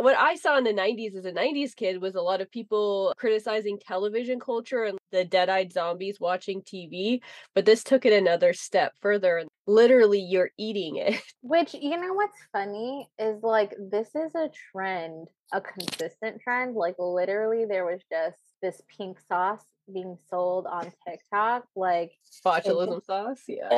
what 0.00 0.16
I 0.16 0.34
saw 0.36 0.56
in 0.58 0.64
the 0.64 0.72
90s 0.72 1.16
as 1.16 1.24
a 1.24 1.32
90s 1.32 1.74
kid 1.74 2.00
was 2.00 2.14
a 2.14 2.20
lot 2.20 2.40
of 2.40 2.50
people 2.50 3.12
criticizing 3.16 3.78
television 3.78 4.38
culture 4.40 4.84
and 4.84 4.98
the 5.12 5.24
dead 5.24 5.48
eyed 5.48 5.72
zombies 5.72 6.18
watching 6.20 6.62
TV. 6.62 7.20
But 7.54 7.64
this 7.64 7.82
took 7.82 8.04
it 8.04 8.12
another 8.12 8.52
step 8.52 8.92
further. 9.00 9.44
Literally, 9.66 10.20
you're 10.20 10.50
eating 10.58 10.96
it. 10.96 11.20
Which, 11.42 11.74
you 11.74 12.00
know 12.00 12.14
what's 12.14 12.38
funny 12.52 13.08
is 13.18 13.42
like 13.42 13.74
this 13.78 14.08
is 14.14 14.34
a 14.34 14.50
trend, 14.72 15.28
a 15.52 15.60
consistent 15.60 16.40
trend. 16.40 16.74
Like, 16.74 16.96
literally, 16.98 17.64
there 17.64 17.84
was 17.84 18.00
just 18.10 18.38
this 18.62 18.80
pink 18.96 19.18
sauce 19.28 19.64
being 19.92 20.16
sold 20.30 20.66
on 20.66 20.92
TikTok. 21.06 21.64
Like, 21.74 22.12
Botulism 22.44 23.04
sauce. 23.04 23.42
Yeah. 23.48 23.68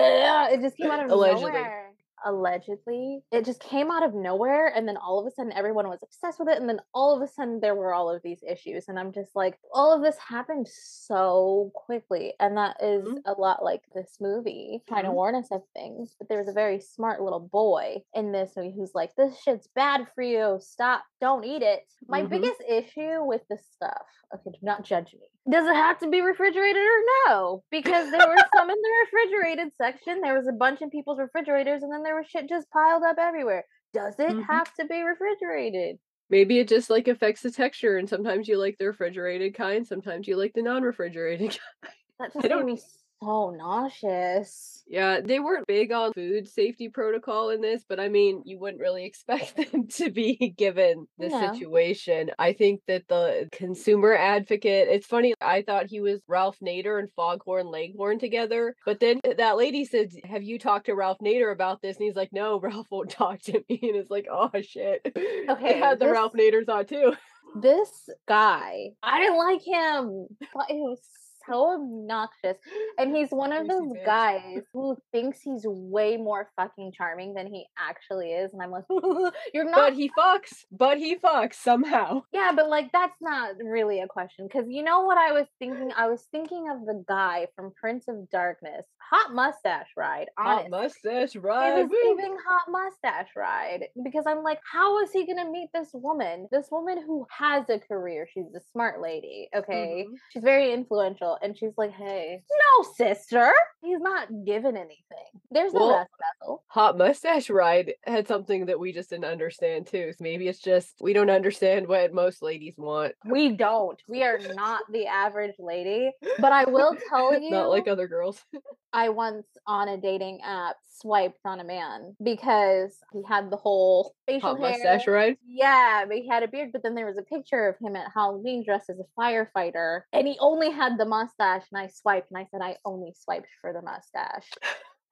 uh, 0.50 0.54
it 0.54 0.60
just 0.60 0.76
came 0.76 0.90
out 0.90 1.04
of 1.04 1.10
Allegedly. 1.10 1.52
nowhere. 1.52 1.92
Allegedly 2.25 3.22
it 3.32 3.44
just 3.44 3.60
came 3.60 3.90
out 3.90 4.02
of 4.02 4.14
nowhere 4.14 4.68
and 4.75 4.87
then 4.88 4.96
all 4.96 5.18
of 5.20 5.26
a 5.26 5.30
sudden 5.30 5.52
everyone 5.52 5.88
was 5.88 6.02
obsessed 6.02 6.38
with 6.38 6.48
it 6.48 6.58
and 6.58 6.68
then 6.68 6.80
all 6.94 7.14
of 7.16 7.22
a 7.22 7.30
sudden 7.32 7.60
there 7.60 7.75
were 7.75 7.92
all 7.94 8.10
of 8.10 8.22
these 8.22 8.42
issues 8.48 8.88
and 8.88 8.98
i'm 8.98 9.12
just 9.12 9.34
like 9.37 9.58
all 9.72 9.92
of 9.94 10.02
this 10.02 10.16
happened 10.18 10.66
so 10.68 11.70
quickly 11.75 12.34
and 12.40 12.56
that 12.56 12.76
is 12.82 13.04
Mhm. 13.06 13.22
a 13.26 13.32
lot 13.32 13.62
like 13.62 13.82
this 13.94 14.18
movie 14.20 14.82
trying 14.88 15.04
to 15.04 15.10
Mhm. 15.10 15.14
warn 15.14 15.34
us 15.34 15.50
of 15.50 15.62
things 15.75 16.14
but 16.18 16.28
there 16.28 16.38
was 16.38 16.48
a 16.48 16.52
very 16.52 16.80
smart 16.80 17.20
little 17.22 17.40
boy 17.40 18.02
in 18.14 18.32
this 18.32 18.56
movie 18.56 18.72
who's 18.72 18.94
like 18.94 19.14
this 19.14 19.38
shit's 19.40 19.66
bad 19.75 20.08
for 20.14 20.22
you 20.22 20.58
stop 20.60 21.04
don't 21.20 21.44
eat 21.44 21.62
it 21.62 21.84
my 22.08 22.22
Mhm. 22.22 22.28
biggest 22.30 22.60
issue 22.68 23.22
with 23.25 23.46
this 23.48 23.66
stuff 23.66 24.06
okay 24.34 24.50
do 24.50 24.58
not 24.62 24.82
judge 24.82 25.14
me 25.14 25.30
does 25.50 25.67
it 25.67 25.75
have 25.75 25.99
to 25.99 26.09
be 26.09 26.21
refrigerated 26.21 26.83
or 26.83 27.00
no 27.28 27.62
because 27.71 28.11
there 28.11 28.26
were 28.28 28.37
some 28.57 28.69
in 28.71 28.76
the 28.76 28.93
refrigerated 29.05 29.69
section 29.81 30.21
there 30.21 30.37
was 30.37 30.47
a 30.47 30.52
bunch 30.52 30.81
in 30.83 30.90
people's 30.90 31.19
refrigerators 31.19 31.83
and 31.83 31.93
then 31.93 32.02
there 32.02 32.17
was 32.17 32.26
shit 32.28 32.49
just 32.49 32.69
piled 32.71 33.02
up 33.02 33.17
everywhere 33.19 33.64
does 33.95 34.14
it 34.19 34.37
Mhm. 34.37 34.45
have 34.47 34.73
to 34.75 34.85
be 34.87 35.00
refrigerated 35.02 35.99
Maybe 36.31 36.59
it 36.59 36.69
just 36.69 36.90
like 36.90 37.09
affects 37.09 37.40
the 37.40 37.50
texture, 37.50 37.97
and 37.97 38.07
sometimes 38.07 38.49
you 38.49 38.59
like 38.59 38.76
the 38.78 38.88
refrigerated 38.88 39.55
kind, 39.55 39.87
sometimes 39.87 40.28
you 40.28 40.37
like 40.37 40.52
the 40.52 40.61
non-refrigerated 40.61 41.59
kind. 41.83 41.95
that 42.19 42.21
I 42.21 42.26
just 42.35 42.49
don't- 42.50 42.67
made 42.67 42.75
me 42.75 42.81
so 43.22 43.50
nauseous 43.50 44.82
Yeah, 44.88 45.20
they 45.20 45.38
weren't 45.40 45.66
big 45.66 45.92
on 45.92 46.12
food 46.12 46.48
safety 46.48 46.88
protocol 46.88 47.50
in 47.50 47.60
this, 47.60 47.84
but 47.88 48.00
I 48.00 48.08
mean, 48.08 48.42
you 48.44 48.58
wouldn't 48.58 48.80
really 48.80 49.04
expect 49.10 49.56
them 49.56 49.87
to 49.88 50.10
be 50.10 50.54
given 50.56 51.06
the 51.18 51.28
No. 51.28 51.52
situation. 51.52 52.30
I 52.38 52.52
think 52.52 52.80
that 52.87 53.08
the 53.08 53.48
consumer 53.52 54.14
advocate, 54.14 54.88
it's 54.88 55.06
funny, 55.06 55.34
I 55.40 55.62
thought 55.62 55.87
he 55.87 56.00
was 56.00 56.20
Ralph 56.28 56.58
Nader 56.60 56.98
and 56.98 57.10
Foghorn 57.16 57.66
Leghorn 57.66 58.18
together, 58.18 58.75
but 58.87 59.00
then 59.00 59.20
that 59.37 59.56
lady 59.56 59.84
said, 59.84 60.10
Have 60.25 60.42
you 60.42 60.58
talked 60.58 60.87
to 60.87 60.94
Ralph 60.94 61.18
Nader 61.18 61.52
about 61.52 61.82
this? 61.82 61.96
And 61.96 62.04
he's 62.04 62.16
like, 62.16 62.32
No, 62.32 62.58
Ralph 62.62 62.87
won't 62.90 63.10
talk 63.10 63.40
to 63.42 63.52
me. 63.68 63.80
And 63.82 63.96
it's 63.96 64.10
like, 64.10 64.26
Oh 64.30 64.50
shit. 64.62 65.02
They 65.14 65.46
Okay, 65.48 65.78
had 65.78 65.98
the 65.98 66.06
this- 66.06 66.12
Ralph 66.12 66.32
Nader 66.34 66.64
thought 66.64 66.88
too. 66.88 67.14
this 67.62 68.10
guy 68.26 68.88
i 69.02 69.20
didn't 69.20 69.38
like 69.38 69.62
him 69.62 70.26
it 70.68 70.76
was 70.76 71.00
so 71.49 71.75
obnoxious 71.75 72.57
and 72.99 73.14
he's 73.14 73.31
one 73.31 73.52
of 73.52 73.67
those 73.69 73.93
guys 74.05 74.62
who 74.73 74.97
thinks 75.12 75.40
he's 75.40 75.62
way 75.67 76.17
more 76.17 76.50
fucking 76.57 76.93
charming 76.93 77.35
than 77.35 77.47
he 77.47 77.67
actually 77.78 78.33
is 78.33 78.52
and 78.52 78.62
i'm 78.62 78.71
like 78.71 78.85
you're 79.55 79.64
not 79.64 79.90
But 79.90 79.95
he 79.95 80.11
fucks. 80.19 80.64
But 80.71 80.99
he 80.99 81.17
fucks 81.17 81.55
somehow. 81.55 82.23
Yeah, 82.33 82.52
but 82.55 82.69
like 82.69 82.90
that's 82.93 83.17
not 83.21 83.55
really 83.62 84.00
a 84.00 84.07
question 84.07 84.47
because 84.47 84.67
you 84.69 84.83
know 84.83 85.00
what 85.02 85.19
I 85.19 85.33
was 85.33 85.47
thinking? 85.59 85.90
I 85.97 86.09
was 86.09 86.26
thinking 86.31 86.69
of 86.71 86.85
the 86.87 87.05
guy 87.09 87.47
from 87.57 87.73
Prince 87.81 88.05
of 88.09 88.28
Darkness, 88.31 88.85
hot 89.11 89.35
mustache 89.35 89.88
ride. 89.97 90.26
Hot 90.38 90.69
mustache, 90.71 91.35
it 91.35 91.43
right? 91.43 91.75
was 91.87 91.90
giving 92.02 92.37
hot 92.49 92.71
mustache 92.71 93.28
ride 93.37 93.85
because 94.05 94.25
I'm 94.26 94.43
like, 94.43 94.61
how 94.71 95.02
is 95.02 95.11
he 95.12 95.26
gonna 95.26 95.50
meet 95.50 95.71
this 95.73 95.90
woman? 95.95 96.49
This 96.50 96.69
woman 96.71 97.02
who 97.07 97.26
has 97.31 97.69
a 97.71 97.78
career. 97.78 98.26
She's 98.33 98.55
a 98.55 98.61
smart 98.73 99.00
lady. 99.00 99.49
Okay, 99.57 100.05
Mhm. 100.09 100.14
she's 100.31 100.43
very 100.45 100.73
influential, 100.73 101.38
and 101.42 101.57
she's 101.57 101.73
like, 101.76 101.92
hey, 101.92 102.42
no, 102.50 102.88
sister, 102.97 103.52
he's 103.83 104.00
not 104.00 104.28
given 104.45 104.76
anything. 104.76 105.26
There's 105.50 105.73
no 105.73 105.80
Well, 105.87 106.07
vessel. 106.42 106.64
Hot 106.68 106.99
Mustache 106.99 107.50
Ride 107.50 107.95
had 108.04 108.28
something 108.28 108.66
that 108.66 108.78
we 108.78 108.92
just 108.92 109.11
didn't 109.11 109.25
understand 109.25 109.87
too. 109.87 110.12
So 110.12 110.23
maybe 110.23 110.49
it's 110.49 110.61
just 110.61 110.95
we 111.00 111.12
don't 111.12 111.30
understand 111.30 111.88
what 111.88 112.12
most 112.12 112.42
ladies 112.42 112.75
want. 112.76 113.14
We 113.25 113.50
don't. 113.50 114.00
We 114.09 114.23
are 114.23 114.38
not 114.54 114.83
the 114.92 115.07
average 115.07 115.54
lady. 115.59 116.11
But 116.38 116.52
I 116.52 116.64
will 116.64 116.97
tell 117.09 117.38
you, 117.40 117.50
Not 117.50 117.71
like 117.71 117.88
other 117.88 118.09
girls. 118.09 118.42
I 118.92 119.11
once 119.11 119.47
on 119.66 119.88
a 119.88 119.97
dating 119.97 120.40
app 120.42 120.76
swiped 121.00 121.40
on 121.45 121.61
a 121.61 121.64
man 121.64 122.16
because 122.23 122.97
he 123.12 123.23
had 123.28 123.50
the 123.50 123.57
whole 123.57 124.14
facial 124.26 124.57
Hot 124.57 124.59
hair. 124.59 124.71
Mustache 124.71 125.07
Ride. 125.07 125.37
Yeah, 125.47 126.04
but 126.07 126.16
he 126.16 126.28
had 126.28 126.42
a 126.42 126.49
beard, 126.49 126.71
but 126.73 126.83
then 126.83 126.95
there 126.95 127.07
was 127.07 127.18
a 127.18 127.23
picture 127.23 127.68
of 127.68 127.76
him 127.80 127.97
at 127.97 128.11
Halloween 128.12 128.64
dressed 128.64 128.90
as 128.90 128.99
a 128.99 129.21
firefighter, 129.21 130.02
and 130.12 130.26
he 130.26 130.37
only 130.40 130.71
had 130.71 130.99
the 130.99 131.04
mustache. 131.04 131.64
And 131.73 131.80
I 131.80 131.88
swiped, 131.88 132.30
and 132.30 132.38
I 132.38 132.47
said, 132.50 132.61
I 132.62 132.76
only 132.85 133.14
swiped 133.18 133.49
for 133.61 133.73
the 133.73 133.83
mustache. 133.83 134.50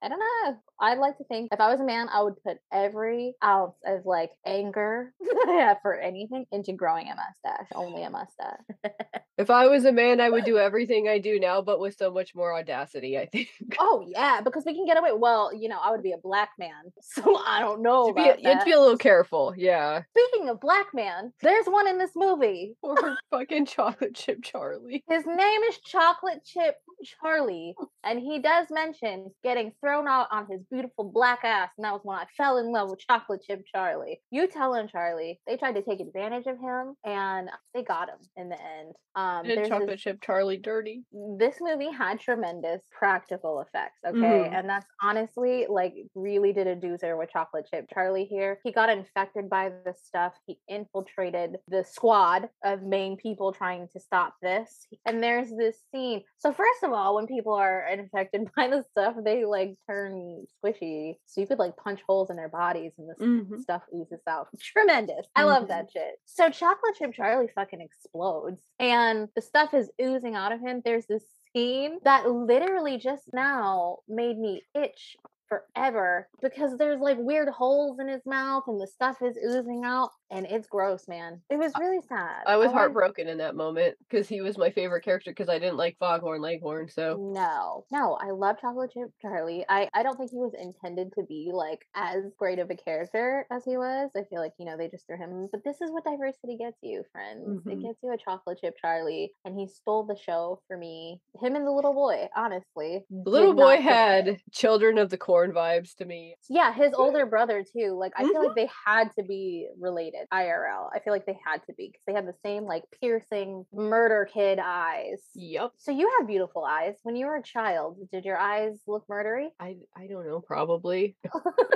I 0.01 0.09
don't 0.09 0.19
know. 0.19 0.57
I'd 0.79 0.99
like 0.99 1.17
to 1.17 1.23
think 1.23 1.49
if 1.51 1.59
I 1.59 1.71
was 1.71 1.79
a 1.79 1.85
man, 1.85 2.07
I 2.09 2.21
would 2.21 2.41
put 2.43 2.57
every 2.71 3.35
ounce 3.43 3.75
of 3.85 4.05
like 4.05 4.31
anger 4.45 5.11
that 5.19 5.45
I 5.49 5.53
have 5.65 5.77
for 5.81 5.95
anything 5.95 6.45
into 6.51 6.73
growing 6.73 7.07
a 7.07 7.15
mustache, 7.15 7.67
only 7.75 8.03
a 8.03 8.09
mustache. 8.09 8.61
If 9.37 9.51
I 9.51 9.67
was 9.67 9.85
a 9.85 9.91
man, 9.91 10.19
I 10.19 10.31
would 10.31 10.45
do 10.45 10.57
everything 10.57 11.07
I 11.07 11.19
do 11.19 11.39
now, 11.39 11.61
but 11.61 11.79
with 11.79 11.95
so 11.95 12.11
much 12.11 12.33
more 12.33 12.57
audacity, 12.57 13.17
I 13.17 13.27
think. 13.27 13.49
Oh 13.79 14.03
yeah, 14.07 14.41
because 14.41 14.63
we 14.65 14.73
can 14.73 14.85
get 14.85 14.97
away. 14.97 15.11
Well, 15.13 15.53
you 15.53 15.69
know, 15.69 15.77
I 15.79 15.91
would 15.91 16.01
be 16.01 16.13
a 16.13 16.17
black 16.17 16.49
man, 16.57 16.91
so 17.01 17.39
I 17.45 17.59
don't 17.59 17.81
know 17.81 18.07
you 18.07 18.13
be, 18.15 18.21
about 18.21 18.41
you 18.41 18.49
have 18.49 18.57
that. 18.57 18.59
to 18.61 18.65
be 18.65 18.71
a 18.71 18.79
little 18.79 18.97
careful. 18.97 19.53
Yeah. 19.55 20.01
Speaking 20.17 20.49
of 20.49 20.59
black 20.59 20.87
man, 20.93 21.33
there's 21.41 21.67
one 21.67 21.87
in 21.87 21.99
this 21.99 22.11
movie. 22.15 22.75
Poor 22.83 23.17
fucking 23.29 23.67
chocolate 23.67 24.15
chip 24.15 24.39
Charlie. 24.43 25.03
His 25.07 25.25
name 25.27 25.61
is 25.63 25.77
Chocolate 25.85 26.43
Chip 26.43 26.75
Charlie, 27.03 27.75
and 28.03 28.19
he 28.19 28.39
does 28.39 28.67
mention 28.69 29.31
getting 29.43 29.71
thrown 29.79 30.07
out 30.07 30.27
on 30.31 30.47
his 30.49 30.61
beautiful 30.71 31.03
black 31.05 31.39
ass, 31.43 31.69
and 31.77 31.85
that 31.85 31.93
was 31.93 32.01
when 32.03 32.17
I 32.17 32.25
fell 32.35 32.57
in 32.57 32.71
love 32.71 32.89
with 32.89 32.99
Chocolate 32.99 33.41
Chip 33.45 33.63
Charlie. 33.73 34.21
You 34.31 34.47
tell 34.47 34.73
him, 34.73 34.87
Charlie. 34.87 35.39
They 35.47 35.57
tried 35.57 35.75
to 35.75 35.81
take 35.81 35.99
advantage 35.99 36.47
of 36.47 36.57
him, 36.59 36.95
and 37.05 37.49
they 37.73 37.83
got 37.83 38.09
him 38.09 38.19
in 38.35 38.49
the 38.49 38.55
end. 38.61 38.93
Um, 39.15 39.43
Did 39.45 39.67
chocolate 39.67 39.89
this- 39.89 40.01
chip 40.01 40.21
Charlie 40.21 40.57
dirty? 40.57 41.03
this 41.39 41.57
movie 41.59 41.91
had 41.91 42.19
tremendous 42.19 42.81
practical 42.91 43.59
effects 43.61 44.01
okay 44.05 44.17
Mhm. 44.17 44.53
and 44.53 44.69
that's 44.69 44.85
honestly 45.01 45.65
like 45.67 45.93
really 46.15 46.53
did 46.53 46.67
a 46.67 46.75
doozer 46.75 47.17
with 47.17 47.29
chocolate 47.31 47.67
chip 47.71 47.85
charlie 47.93 48.25
here 48.25 48.59
he 48.63 48.71
got 48.71 48.89
infected 48.89 49.49
by 49.49 49.69
the 49.69 49.93
stuff 49.95 50.33
he 50.45 50.59
infiltrated 50.67 51.57
the 51.67 51.83
squad 51.83 52.49
of 52.63 52.83
main 52.83 53.17
people 53.17 53.51
trying 53.51 53.87
to 53.89 53.99
stop 53.99 54.35
this 54.41 54.87
and 55.05 55.23
there's 55.23 55.49
this 55.55 55.81
scene 55.91 56.23
so 56.37 56.51
first 56.51 56.83
of 56.83 56.86
all 56.93 57.15
when 57.15 57.27
people 57.27 57.53
are 57.53 57.85
infected 57.87 58.47
by 58.55 58.67
the 58.67 58.83
stuff 58.91 59.15
they 59.23 59.45
like 59.45 59.75
turn 59.87 60.45
squishy 60.63 61.17
so 61.25 61.41
you 61.41 61.47
could 61.47 61.59
like 61.59 61.75
punch 61.77 62.01
holes 62.07 62.29
in 62.29 62.35
their 62.35 62.49
bodies 62.49 62.91
and 62.97 63.09
this 63.09 63.17
Mhm. 63.19 63.59
stuff 63.61 63.83
oozes 63.93 64.21
out. 64.27 64.47
Tremendous. 64.59 65.27
I 65.35 65.43
love 65.43 65.63
Mhm. 65.63 65.67
that 65.69 65.91
shit. 65.91 66.19
So 66.25 66.49
chocolate 66.49 66.95
chip 66.95 67.13
Charlie 67.13 67.49
fucking 67.53 67.81
explodes 67.81 68.61
and 68.79 69.29
the 69.35 69.41
stuff 69.41 69.73
is 69.73 69.91
oozing 70.01 70.35
out 70.35 70.51
of 70.51 70.59
him. 70.61 70.81
There's 70.83 71.05
this 71.07 71.25
scene 71.53 71.99
that 72.03 72.29
literally 72.29 72.97
just 72.97 73.23
now 73.33 73.99
made 74.07 74.37
me 74.37 74.63
itch 74.75 75.15
forever 75.47 76.27
because 76.41 76.77
there's 76.77 76.99
like 76.99 77.17
weird 77.19 77.47
holes 77.47 77.99
in 77.99 78.07
his 78.09 78.25
mouth 78.25 78.63
and 78.67 78.79
the 78.81 78.87
stuff 78.87 79.21
is 79.21 79.37
oozing 79.37 79.83
out 79.85 80.09
and 80.31 80.45
it's 80.45 80.67
gross, 80.67 81.07
man. 81.07 81.41
It 81.49 81.57
was 81.57 81.71
really 81.79 82.01
sad. 82.07 82.43
I 82.45 82.57
was 82.57 82.67
wanted- 82.67 82.77
heartbroken 82.79 83.27
in 83.27 83.37
that 83.39 83.55
moment 83.55 83.97
because 84.09 84.27
he 84.27 84.41
was 84.41 84.57
my 84.57 84.69
favorite 84.71 85.03
character 85.03 85.31
because 85.31 85.49
I 85.49 85.59
didn't 85.59 85.77
like 85.77 85.97
Foghorn 85.99 86.41
Leghorn. 86.41 86.89
So 86.89 87.17
No, 87.33 87.85
no, 87.91 88.15
I 88.21 88.31
love 88.31 88.57
Chocolate 88.59 88.91
Chip 88.93 89.09
Charlie. 89.21 89.65
I, 89.69 89.89
I 89.93 90.03
don't 90.03 90.17
think 90.17 90.31
he 90.31 90.37
was 90.37 90.53
intended 90.59 91.13
to 91.13 91.23
be 91.23 91.51
like 91.53 91.85
as 91.95 92.23
great 92.37 92.59
of 92.59 92.69
a 92.69 92.75
character 92.75 93.45
as 93.51 93.63
he 93.65 93.77
was. 93.77 94.09
I 94.15 94.23
feel 94.29 94.41
like, 94.41 94.53
you 94.59 94.65
know, 94.65 94.77
they 94.77 94.87
just 94.89 95.07
threw 95.07 95.17
him. 95.17 95.31
in, 95.31 95.49
But 95.51 95.63
this 95.63 95.81
is 95.81 95.91
what 95.91 96.03
diversity 96.03 96.57
gets 96.57 96.77
you, 96.81 97.03
friends. 97.11 97.61
It 97.65 97.77
Mhm. 97.79 97.81
gets 97.83 97.99
you 98.03 98.11
a 98.13 98.17
Chocolate 98.17 98.59
Chip 98.59 98.75
Charlie, 98.81 99.31
and 99.45 99.57
he 99.59 99.67
stole 99.67 100.03
the 100.03 100.15
show 100.15 100.59
for 100.67 100.77
me. 100.77 101.21
Him 101.39 101.55
and 101.55 101.65
the 101.65 101.71
little 101.71 101.93
boy, 101.93 102.27
honestly. 102.35 103.05
the 103.09 103.29
little 103.29 103.53
boy 103.53 103.77
had 103.77 104.25
there. 104.25 104.37
Children 104.51 104.97
of 104.97 105.09
the 105.09 105.17
Corn 105.17 105.51
vibes 105.51 105.95
to 105.95 106.05
me. 106.05 106.35
Yeah, 106.49 106.73
his 106.73 106.93
older 106.93 107.25
brother 107.25 107.63
too. 107.63 107.91
Like 107.97 108.13
I 108.17 108.23
feel 108.23 108.45
like 108.45 108.55
they 108.55 108.69
had 108.85 109.11
to 109.17 109.23
be 109.23 109.67
related 109.79 110.16
IRL. 110.33 110.89
I 110.93 110.99
feel 110.99 111.13
like 111.13 111.25
they 111.25 111.37
had 111.45 111.57
to 111.67 111.73
be 111.73 111.87
because 111.87 112.01
they 112.07 112.13
had 112.13 112.27
the 112.27 112.33
same 112.43 112.63
like 112.63 112.83
piercing 113.01 113.65
murder 113.73 114.27
kid 114.31 114.59
eyes. 114.63 115.21
Yep. 115.35 115.71
So 115.77 115.91
you 115.91 116.11
have 116.17 116.27
beautiful 116.27 116.63
eyes. 116.65 116.95
When 117.03 117.15
you 117.15 117.25
were 117.27 117.35
a 117.35 117.43
child, 117.43 117.97
did 118.11 118.25
your 118.25 118.37
eyes 118.37 118.79
look 118.87 119.05
murdery? 119.07 119.47
I 119.59 119.77
I 119.95 120.07
don't 120.07 120.27
know, 120.27 120.39
probably. 120.41 121.15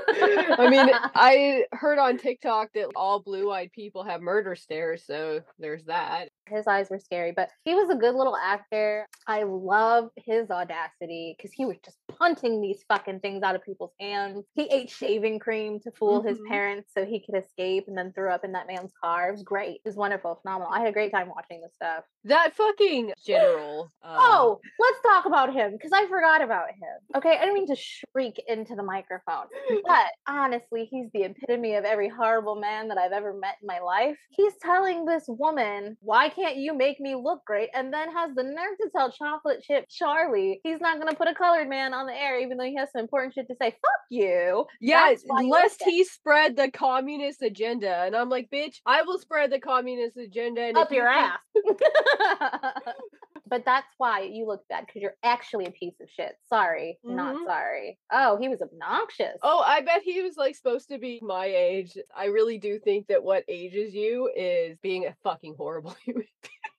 I 0.10 0.67
mean, 0.69 0.89
I 1.15 1.65
heard 1.71 2.00
on 2.00 2.17
TikTok 2.17 2.69
that 2.74 2.89
all 2.95 3.19
blue-eyed 3.19 3.71
people 3.71 4.03
have 4.03 4.21
murder 4.21 4.55
stares, 4.55 5.03
so 5.05 5.41
there's 5.60 5.83
that. 5.86 6.29
his 6.48 6.67
eyes 6.67 6.89
were 6.89 7.00
scary, 7.00 7.31
but 7.36 7.50
he 7.63 7.74
was 7.74 7.89
a 7.89 7.95
good 7.95 8.15
little 8.15 8.36
actor. 8.36 9.07
I 9.27 9.43
love 9.43 10.10
his 10.17 10.50
audacity 10.51 11.36
because 11.38 11.51
he 11.53 11.65
was 11.65 11.77
just 11.83 11.98
punting 12.17 12.62
these 12.62 12.83
fucking 12.88 13.19
things 13.21 13.43
out 13.43 13.55
of 13.55 13.63
people's 13.63 13.93
hands. 14.00 14.45
He 14.55 14.63
ate 14.71 14.89
shaving 14.89 15.39
cream 15.39 15.79
to 15.81 15.91
fool 15.91 16.21
his 16.21 16.39
Mhm. 16.39 16.48
parents 16.48 16.91
so 16.93 17.05
he 17.05 17.19
could 17.19 17.36
escape 17.36 17.88
and 17.88 17.98
then 17.98 18.12
threw 18.13 18.30
up 18.31 18.43
in 18.43 18.51
that 18.53 18.67
man's 18.67 18.91
car. 19.03 19.29
It 19.29 19.33
was 19.33 19.43
great. 19.43 19.75
It 19.75 19.81
was 19.85 19.95
wonderful, 19.95 20.39
phenomenal. 20.41 20.71
I 20.73 20.79
had 20.79 20.88
a 20.88 20.91
great 20.91 21.11
time 21.11 21.29
watching 21.29 21.61
this 21.61 21.73
stuff. 21.75 22.03
That 22.23 22.53
fucking 22.55 23.13
general. 23.25 23.91
Uh, 24.03 24.17
Oh, 24.19 24.61
let's 24.79 25.00
talk 25.03 25.25
about 25.25 25.53
him 25.53 25.72
because 25.74 25.91
I 25.93 26.08
forgot 26.08 26.41
about 26.41 26.70
him. 26.70 27.17
Okay, 27.17 27.36
I 27.38 27.39
didn't 27.41 27.53
mean 27.53 27.67
to 27.67 27.75
shriek 27.75 28.41
into 28.48 28.75
the 28.75 28.84
microphone, 28.84 29.46
but 29.86 30.08
honestly, 30.27 30.88
he's 30.89 31.08
the 31.13 31.24
epitome 31.24 31.75
of 31.75 31.86
every 31.86 32.10
horrible 32.10 32.55
man 32.55 32.88
that 32.89 32.98
I've 32.98 33.12
ever 33.12 33.34
met 33.34 33.55
in 33.62 33.67
my 33.67 33.79
life. 33.79 34.17
He's 34.31 34.53
telling 34.62 35.05
this 35.05 35.25
woman, 35.27 35.98
Why 36.01 36.29
can't 36.29 36.58
you 36.58 36.75
make 36.77 37.00
me 37.00 37.15
look 37.15 37.43
great? 37.46 37.70
And 37.74 37.93
then 37.93 38.12
has 38.13 38.31
the 38.36 38.43
nerve 38.43 38.77
to 38.81 38.89
tell 38.96 39.12
chocolate 39.12 39.62
chip 39.63 39.86
Charlie 39.89 40.60
he's 40.63 40.79
not 40.81 40.98
going 41.00 41.10
to 41.10 41.15
put 41.15 41.27
a 41.27 41.36
colored 41.36 41.67
man 41.70 41.93
on 41.93 42.05
the 42.08 42.13
air, 42.13 42.39
even 42.39 42.58
though 42.58 42.65
he 42.65 42.75
has 42.75 42.89
some 42.91 43.01
important 43.01 43.34
shit 43.34 43.48
to 43.48 43.55
say. 43.62 43.72
Fuck 43.72 44.01
you. 44.10 44.65
yeah, 44.81 45.10
That's 45.10 45.24
why 45.25 45.41
you 45.41 45.50
lest 45.50 45.81
he 45.84 46.03
spread 46.03 46.55
the 46.55 46.70
communist 46.70 47.41
agenda. 47.41 48.03
And 48.05 48.15
I'm 48.15 48.29
like, 48.29 48.50
bitch, 48.53 48.77
I 48.86 49.01
will 49.03 49.20
spread 49.20 49.51
the 49.51 49.60
communist 49.60 50.17
agenda. 50.17 50.62
And 50.62 50.77
Up 50.77 50.91
you 50.91 50.98
your 50.98 51.12
think- 51.12 51.34
ass. 51.34 52.93
but 53.51 53.65
that's 53.65 53.93
why 53.98 54.22
you 54.22 54.48
look 54.48 54.65
bad 54.70 54.86
because 54.88 55.01
you're 55.01 55.17
actually 55.24 55.65
a 55.65 55.72
piece 55.72 56.00
of 56.01 56.10
shit. 56.10 56.38
Sorry, 56.48 56.98
not 57.03 57.36
Mhm. 57.36 57.46
sorry. 57.46 58.00
Oh, 58.12 58.38
he 58.38 58.48
was 58.48 58.62
obnoxious. 58.62 59.38
Oh, 59.43 59.60
I 59.60 59.81
bet 59.81 60.01
he 60.03 60.22
was 60.22 60.38
like 60.38 60.55
supposed 60.55 60.88
to 60.89 60.98
be 60.98 61.20
my 61.22 61.46
age. 61.46 61.98
I 62.15 62.25
really 62.25 62.58
do 62.58 62.79
think 62.79 63.08
that 63.08 63.22
what 63.24 63.43
ages 63.50 63.93
you 63.93 64.31
is 64.36 64.77
being 64.79 65.05
a 65.05 65.15
fucking 65.22 65.55
horrible 65.55 65.91
human. 66.05 66.25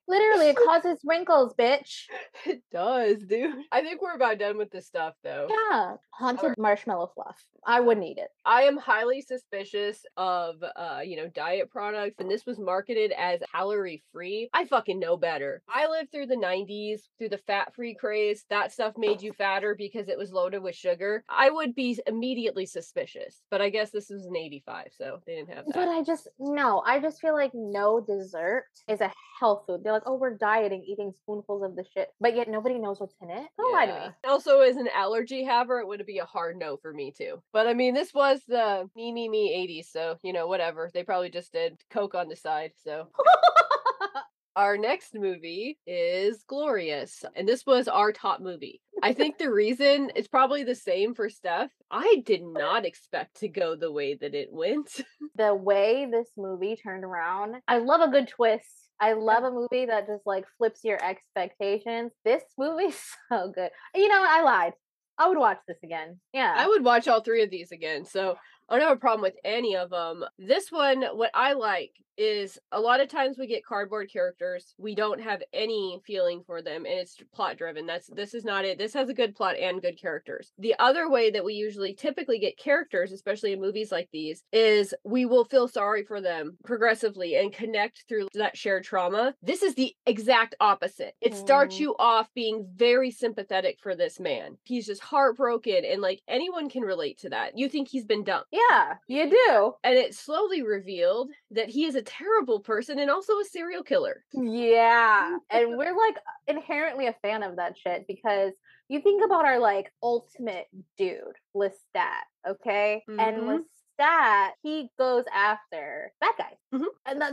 Literally, 0.09 0.49
it 0.49 0.57
causes 0.67 0.99
wrinkles, 1.05 1.55
bitch. 1.59 2.05
it 2.47 2.63
does, 2.73 3.23
dude. 3.25 3.55
I 3.71 3.83
think 3.83 4.03
we're 4.03 4.15
about 4.15 4.39
done 4.39 4.59
with 4.59 4.71
this 4.71 4.87
stuff 4.87 5.15
though. 5.23 5.49
Yeah, 5.51 5.97
haunted 6.11 6.55
marshmallow 6.59 7.13
fluff. 7.15 7.43
I 7.65 7.81
wouldn't 7.81 8.07
eat 8.07 8.19
it. 8.19 8.29
I 8.45 8.63
am 8.63 8.77
highly 8.77 9.21
suspicious 9.21 10.05
of 10.17 10.57
uh, 10.77 11.01
you 11.05 11.17
know, 11.17 11.29
diet 11.29 11.71
products 11.71 12.17
and 12.19 12.31
this 12.31 12.45
was 12.45 12.59
marketed 12.59 13.13
as 13.17 13.41
calorie 13.53 14.03
free. 14.13 14.49
I 14.53 14.65
fucking 14.65 14.99
know 14.99 15.17
better. 15.17 15.63
I 15.69 15.89
lived 15.89 16.11
through 16.11 16.27
the 16.27 16.37
90s, 16.37 17.03
through 17.19 17.29
the 17.29 17.39
fat 17.39 17.75
free 17.75 17.95
craze. 17.95 18.45
That 18.51 18.73
stuff 18.73 18.95
made 18.97 19.23
you 19.23 19.33
fatter 19.33 19.75
because 19.77 20.09
it 20.09 20.19
was 20.19 20.33
loaded 20.33 20.63
with 20.63 20.75
sugar. 20.75 21.25
I 21.29 21.51
would 21.51 21.75
be 21.75 21.99
immediately 22.07 22.67
suspicious. 22.67 23.43
But 23.51 23.61
I 23.61 23.71
guess 23.71 23.91
this 23.91 24.11
was 24.11 24.27
an 24.27 24.37
85, 24.37 24.89
so 24.97 25.21
they 25.27 25.37
didn't 25.37 25.55
have 25.55 25.67
that. 25.67 25.75
But 25.75 25.89
I 25.89 26.03
just 26.03 26.29
no. 26.39 26.83
I 26.85 26.99
just 26.99 27.21
feel 27.21 27.35
like 27.35 27.53
no 27.55 28.01
dessert 28.01 28.65
is 28.89 29.01
a 29.01 29.13
health 29.39 29.65
food. 29.67 29.83
They're 29.93 29.99
like, 29.99 30.09
oh, 30.09 30.15
we're 30.15 30.39
dieting, 30.39 30.83
eating 30.87 31.13
spoonfuls 31.23 31.63
of 31.63 31.77
the 31.77 31.85
shit, 31.93 32.09
but 32.19 32.35
yet 32.35 32.49
nobody 32.49 32.79
knows 32.79 32.99
what's 32.99 33.15
in 33.21 33.29
it. 33.29 33.47
Don't 33.59 33.73
lie 33.75 33.85
to 33.85 33.93
me. 33.93 34.15
Also, 34.27 34.61
as 34.61 34.79
an 34.79 34.89
allergy 34.95 35.45
haver, 35.45 35.81
it 35.81 35.87
would 35.87 36.07
be 36.07 36.17
a 36.17 36.25
hard 36.25 36.57
no 36.57 36.79
for 36.79 36.95
me 36.95 37.13
too. 37.15 37.43
But 37.53 37.67
I 37.67 37.75
mean, 37.75 37.93
this 37.93 38.15
was 38.15 38.41
the 38.49 38.89
me 38.97 39.13
me 39.13 39.29
me 39.29 39.55
80s, 39.69 39.93
so 39.93 40.17
you 40.23 40.33
know, 40.33 40.47
whatever. 40.47 40.91
They 40.95 41.03
probably 41.03 41.29
just 41.29 41.53
did 41.53 41.79
coke 41.91 42.15
on 42.15 42.31
the 42.31 42.37
side. 42.37 42.73
So 42.83 43.09
our 44.57 44.79
next 44.79 45.15
movie 45.15 45.79
is 45.87 46.43
Glorious, 46.47 47.23
and 47.37 47.47
this 47.47 47.67
was 47.67 47.87
our 47.87 48.13
top 48.13 48.41
movie. 48.41 48.81
I 49.03 49.13
think 49.13 49.37
the 49.37 49.53
reason 49.53 50.11
it's 50.17 50.29
probably 50.29 50.65
the 50.65 50.75
same 50.75 51.15
for 51.15 51.29
Stef. 51.29 51.69
I 51.91 52.23
did 52.25 52.43
not 52.47 52.87
expect 52.87 53.41
to 53.41 53.49
go 53.49 53.77
the 53.77 53.93
way 53.93 54.15
that 54.15 54.35
it 54.35 54.49
went. 54.51 55.03
the 55.37 55.55
way 55.55 56.09
this 56.11 56.29
movie 56.39 56.77
turned 56.77 57.05
around, 57.05 57.57
I 57.69 57.77
love 57.77 58.01
a 58.01 58.11
good 58.11 58.29
twist. 58.29 58.82
I 59.03 59.15
love 59.15 59.43
a 59.43 59.51
movie 59.51 59.87
that 59.87 60.07
just 60.07 60.25
like 60.25 60.45
flips 60.59 60.85
your 60.85 60.99
expectations. 61.05 62.13
This 62.25 62.45
movie's 62.57 62.97
so 63.29 63.51
good. 63.53 63.71
You 63.95 64.07
know. 64.09 64.25
I 64.25 64.43
lied. 64.43 64.73
I 65.19 65.29
would 65.29 65.39
watch 65.39 65.59
this 65.67 65.77
again. 65.83 66.21
Yeah. 66.33 66.55
I 66.57 66.69
would 66.69 66.85
watch 66.85 67.09
all 67.09 67.21
three 67.21 67.43
of 67.43 67.51
these 67.51 67.73
again. 67.73 68.05
So 68.05 68.37
I 68.69 68.79
don't 68.79 68.89
have 68.89 68.97
a 68.97 69.01
problem 69.01 69.23
with 69.23 69.35
any 69.45 69.77
of 69.77 69.91
them. 69.91 70.25
This 70.39 70.71
one, 70.71 71.03
what 71.03 71.31
I 71.35 71.53
like 71.53 71.93
is 72.17 72.59
a 72.73 72.81
lot 72.81 73.01
of 73.01 73.09
times 73.09 73.39
we 73.39 73.47
get 73.47 73.65
cardboard 73.65 74.11
characters. 74.13 74.75
We 74.79 74.95
don't 74.95 75.21
have 75.21 75.43
any 75.53 76.01
feeling 76.07 76.43
for 76.47 76.63
them 76.63 76.85
and 76.85 76.95
it's 76.99 77.17
plot 77.35 77.57
driven. 77.59 77.87
That's 77.87 78.07
this 78.09 78.35
is 78.35 78.45
not 78.45 78.65
it. 78.65 78.79
This 78.79 78.95
has 78.95 79.09
a 79.09 79.15
good 79.15 79.35
plot 79.35 79.57
and 79.57 79.81
good 79.83 80.01
characters. 80.01 80.53
The 80.59 80.75
other 80.79 81.09
way 81.11 81.31
that 81.31 81.45
we 81.45 81.55
usually 81.55 81.95
typically 81.95 82.39
get 82.39 82.59
characters, 82.59 83.13
especially 83.13 83.53
in 83.53 83.61
movies 83.61 83.91
like 83.93 84.09
these, 84.13 84.43
is 84.53 84.95
we 85.05 85.25
will 85.27 85.45
feel 85.45 85.69
sorry 85.69 86.05
for 86.05 86.21
them 86.21 86.57
progressively 86.65 87.37
and 87.37 87.53
connect 87.53 88.05
through 88.09 88.29
that 88.35 88.57
shared 88.57 88.85
trauma. 88.85 89.35
This 89.43 89.63
is 89.63 89.75
the 89.75 89.95
exact 90.07 90.55
opposite. 90.61 91.15
It 91.21 91.35
starts 91.35 91.77
Mm. 91.77 91.81
you 91.81 91.97
off 91.99 92.29
being 92.35 92.67
very 92.75 93.11
sympathetic 93.11 93.79
for 93.81 93.95
this 93.95 94.19
man. 94.21 94.59
He's 94.65 94.87
just 94.87 95.01
heartbroken 95.03 95.85
and 95.85 96.03
like 96.03 96.21
anyone 96.29 96.69
can 96.69 96.83
relate 96.83 97.19
to 97.19 97.31
that. 97.31 97.57
You 97.57 97.69
think 97.69 97.89
he's 97.89 98.05
been 98.05 98.25
dumped. 98.25 98.49
yeah, 98.53 98.95
you 99.09 99.31
do. 99.31 99.75
And 99.85 99.97
it 99.99 100.15
slowly 100.15 100.63
revealed 100.63 101.31
that 101.51 101.69
he 101.71 101.85
is 101.85 101.95
a 101.95 102.02
terrible 102.03 102.61
person 102.61 102.99
and 102.99 103.11
also 103.11 103.39
a 103.39 103.45
serial 103.45 103.83
killer. 103.83 104.25
Yeah. 104.33 105.39
And 105.51 105.77
we're 105.77 105.97
like 105.97 106.17
inherently 106.47 107.07
a 107.07 107.17
fan 107.23 107.43
of 107.43 107.57
that 107.57 107.77
shit 107.79 108.07
because 108.07 108.53
you 108.89 109.01
think 109.01 109.25
about 109.25 109.45
our 109.45 109.59
like 109.59 109.93
ultimate 110.03 110.67
dude, 110.99 111.37
Lestat, 111.55 112.25
okay? 112.47 113.03
Mhm. 113.09 113.21
And 113.21 113.65
Lestat, 114.01 114.51
he 114.63 114.91
goes 114.99 115.25
after 115.33 116.13
bad 116.21 116.35
guys. 116.39 116.57
Mhm. 116.75 116.87
And 117.07 117.21
that 117.21 117.33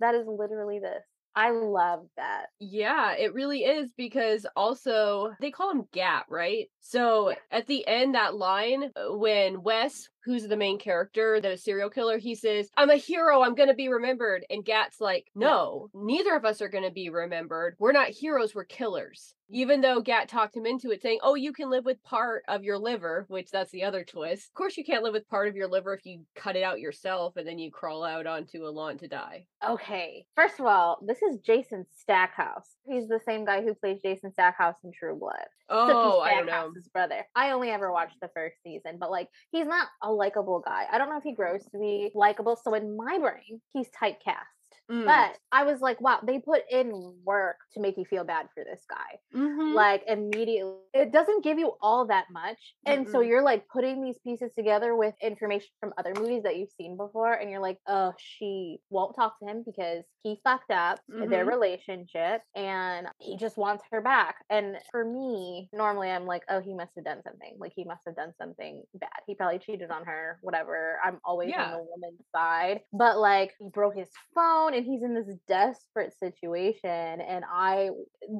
that 0.00 0.14
is 0.14 0.26
literally 0.26 0.78
this. 0.80 1.04
I 1.34 1.50
love 1.50 2.06
that. 2.18 2.46
Yeah, 2.58 3.14
it 3.14 3.32
really 3.32 3.64
is 3.64 3.90
because 3.96 4.44
also 4.54 5.32
they 5.40 5.50
call 5.50 5.70
him 5.70 5.88
Gat, 5.92 6.26
right? 6.28 6.68
So 6.80 7.34
at 7.50 7.66
the 7.66 7.86
end, 7.86 8.14
that 8.14 8.34
line 8.34 8.90
uh, 8.94 9.16
when 9.16 9.62
Wes, 9.62 10.10
who's 10.24 10.46
the 10.46 10.56
main 10.56 10.78
character, 10.78 11.40
the 11.40 11.56
serial 11.56 11.90
killer, 11.90 12.18
he 12.18 12.34
says, 12.34 12.70
I'm 12.76 12.90
a 12.90 12.96
hero, 12.96 13.42
I'm 13.42 13.54
gonna 13.54 13.74
be 13.74 13.88
remembered. 13.88 14.44
And 14.50 14.64
Gat's 14.64 15.00
like, 15.00 15.30
No, 15.34 15.88
neither 15.94 16.34
of 16.34 16.44
us 16.44 16.60
are 16.60 16.68
gonna 16.68 16.90
be 16.90 17.10
remembered. 17.10 17.76
We're 17.78 17.92
not 17.92 18.08
heroes, 18.08 18.54
we're 18.54 18.64
killers. 18.64 19.34
Even 19.54 19.82
though 19.82 20.00
Gat 20.00 20.28
talked 20.28 20.56
him 20.56 20.64
into 20.64 20.90
it, 20.92 21.02
saying, 21.02 21.18
Oh, 21.22 21.34
you 21.34 21.52
can 21.52 21.68
live 21.68 21.84
with 21.84 22.02
part 22.02 22.42
of 22.48 22.64
your 22.64 22.78
liver, 22.78 23.26
which 23.28 23.50
that's 23.50 23.70
the 23.70 23.84
other 23.84 24.02
twist. 24.02 24.48
Of 24.48 24.54
course, 24.54 24.78
you 24.78 24.84
can't 24.84 25.02
live 25.02 25.12
with 25.12 25.28
part 25.28 25.46
of 25.46 25.56
your 25.56 25.68
liver 25.68 25.92
if 25.92 26.06
you 26.06 26.22
cut 26.34 26.56
it 26.56 26.62
out 26.62 26.80
yourself 26.80 27.36
and 27.36 27.46
then 27.46 27.58
you 27.58 27.70
crawl 27.70 28.02
out 28.02 28.26
onto 28.26 28.64
a 28.64 28.70
lawn 28.70 28.96
to 28.98 29.08
die. 29.08 29.46
Okay. 29.68 30.24
First 30.36 30.58
of 30.58 30.64
all, 30.64 30.98
this 31.06 31.20
is 31.20 31.38
Jason 31.40 31.84
Stackhouse. 31.94 32.76
He's 32.86 33.08
the 33.08 33.20
same 33.26 33.44
guy 33.44 33.62
who 33.62 33.74
plays 33.74 34.00
Jason 34.02 34.32
Stackhouse 34.32 34.76
in 34.84 34.92
True 34.92 35.18
Blood. 35.18 35.46
Oh, 35.68 36.20
I 36.20 36.34
don't 36.34 36.46
know. 36.46 36.52
Stackhouse's 36.52 36.88
brother. 36.88 37.26
I 37.34 37.50
only 37.50 37.70
ever 37.70 37.92
watched 37.92 38.20
the 38.20 38.30
first 38.34 38.56
season, 38.62 38.96
but 38.98 39.10
like 39.10 39.28
he's 39.50 39.66
not 39.66 39.88
a 40.02 40.11
likable 40.12 40.60
guy. 40.60 40.86
I 40.90 40.98
don't 40.98 41.08
know 41.08 41.18
if 41.18 41.24
he 41.24 41.32
grows 41.32 41.64
to 41.72 41.78
be 41.78 42.10
likable. 42.14 42.56
So 42.62 42.74
in 42.74 42.96
my 42.96 43.18
brain, 43.18 43.60
he's 43.72 43.88
typecast. 43.90 44.61
Mm. 44.92 45.06
But 45.06 45.38
I 45.50 45.64
was 45.64 45.80
like, 45.80 46.00
wow, 46.00 46.20
they 46.22 46.38
put 46.38 46.62
in 46.70 47.14
work 47.24 47.56
to 47.72 47.80
make 47.80 47.96
you 47.96 48.04
feel 48.04 48.24
bad 48.24 48.48
for 48.54 48.62
this 48.62 48.84
guy. 48.88 49.18
Mhm. 49.34 49.72
Like 49.74 50.04
immediately, 50.06 50.74
it 50.92 51.12
doesn't 51.12 51.42
give 51.42 51.58
you 51.58 51.72
all 51.80 52.06
that 52.06 52.26
much. 52.30 52.58
And 52.84 53.08
so 53.08 53.20
you're 53.20 53.42
like 53.42 53.66
putting 53.68 54.04
these 54.04 54.18
pieces 54.18 54.52
together 54.54 54.94
with 54.94 55.14
information 55.22 55.70
from 55.80 55.94
other 55.96 56.12
movies 56.14 56.42
that 56.42 56.56
you've 56.58 56.70
seen 56.70 56.96
before. 56.98 57.32
And 57.32 57.50
you're 57.50 57.60
like, 57.60 57.78
oh, 57.88 58.12
she 58.18 58.78
won't 58.90 59.16
talk 59.16 59.38
to 59.38 59.46
him 59.46 59.62
because 59.64 60.04
he 60.22 60.38
fucked 60.44 60.70
up 60.70 61.00
in 61.08 61.30
their 61.30 61.44
relationship 61.46 62.42
and 62.54 63.08
he 63.18 63.36
just 63.36 63.56
wants 63.56 63.84
her 63.90 64.00
back. 64.02 64.36
And 64.50 64.76
for 64.90 65.04
me, 65.04 65.68
normally 65.72 66.10
I'm 66.10 66.26
like, 66.26 66.42
oh, 66.50 66.60
he 66.60 66.74
must 66.74 66.92
have 66.96 67.04
done 67.04 67.22
something. 67.22 67.56
Like 67.58 67.72
he 67.74 67.84
must 67.84 68.02
have 68.06 68.16
done 68.16 68.32
something 68.38 68.82
bad. 68.94 69.08
He 69.26 69.34
probably 69.34 69.58
cheated 69.58 69.90
on 69.90 70.04
her, 70.04 70.38
whatever. 70.42 70.98
I'm 71.02 71.18
always 71.24 71.50
Yeah. 71.50 71.64
on 71.64 71.70
the 71.72 71.86
woman's 71.88 72.20
side. 72.34 72.82
But 72.92 73.18
like 73.18 73.54
he 73.58 73.68
broke 73.68 73.96
his 73.96 74.10
phone 74.34 74.74
and 74.74 74.81
he's 74.84 75.02
in 75.02 75.14
this 75.14 75.34
desperate 75.48 76.12
situation. 76.18 77.20
And 77.20 77.44
I 77.50 77.90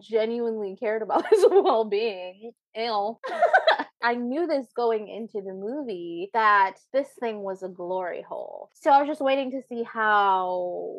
genuinely 0.01 0.77
cared 0.79 1.03
about 1.03 1.27
his 1.31 1.45
well 1.51 1.85
being. 1.85 2.53
I 4.05 4.15
knew 4.15 4.47
this 4.47 4.67
going 4.75 5.09
into 5.09 5.41
the 5.47 5.55
movie 5.55 6.31
that 6.35 6.75
this 6.93 7.09
thing 7.21 7.43
was 7.43 7.63
a 7.63 7.69
glory 7.69 8.25
hole. 8.29 8.69
So 8.75 8.91
I 8.91 8.99
was 8.99 9.09
just 9.09 9.21
waiting 9.21 9.51
to 9.53 9.63
see 9.69 9.83
how. 9.85 10.93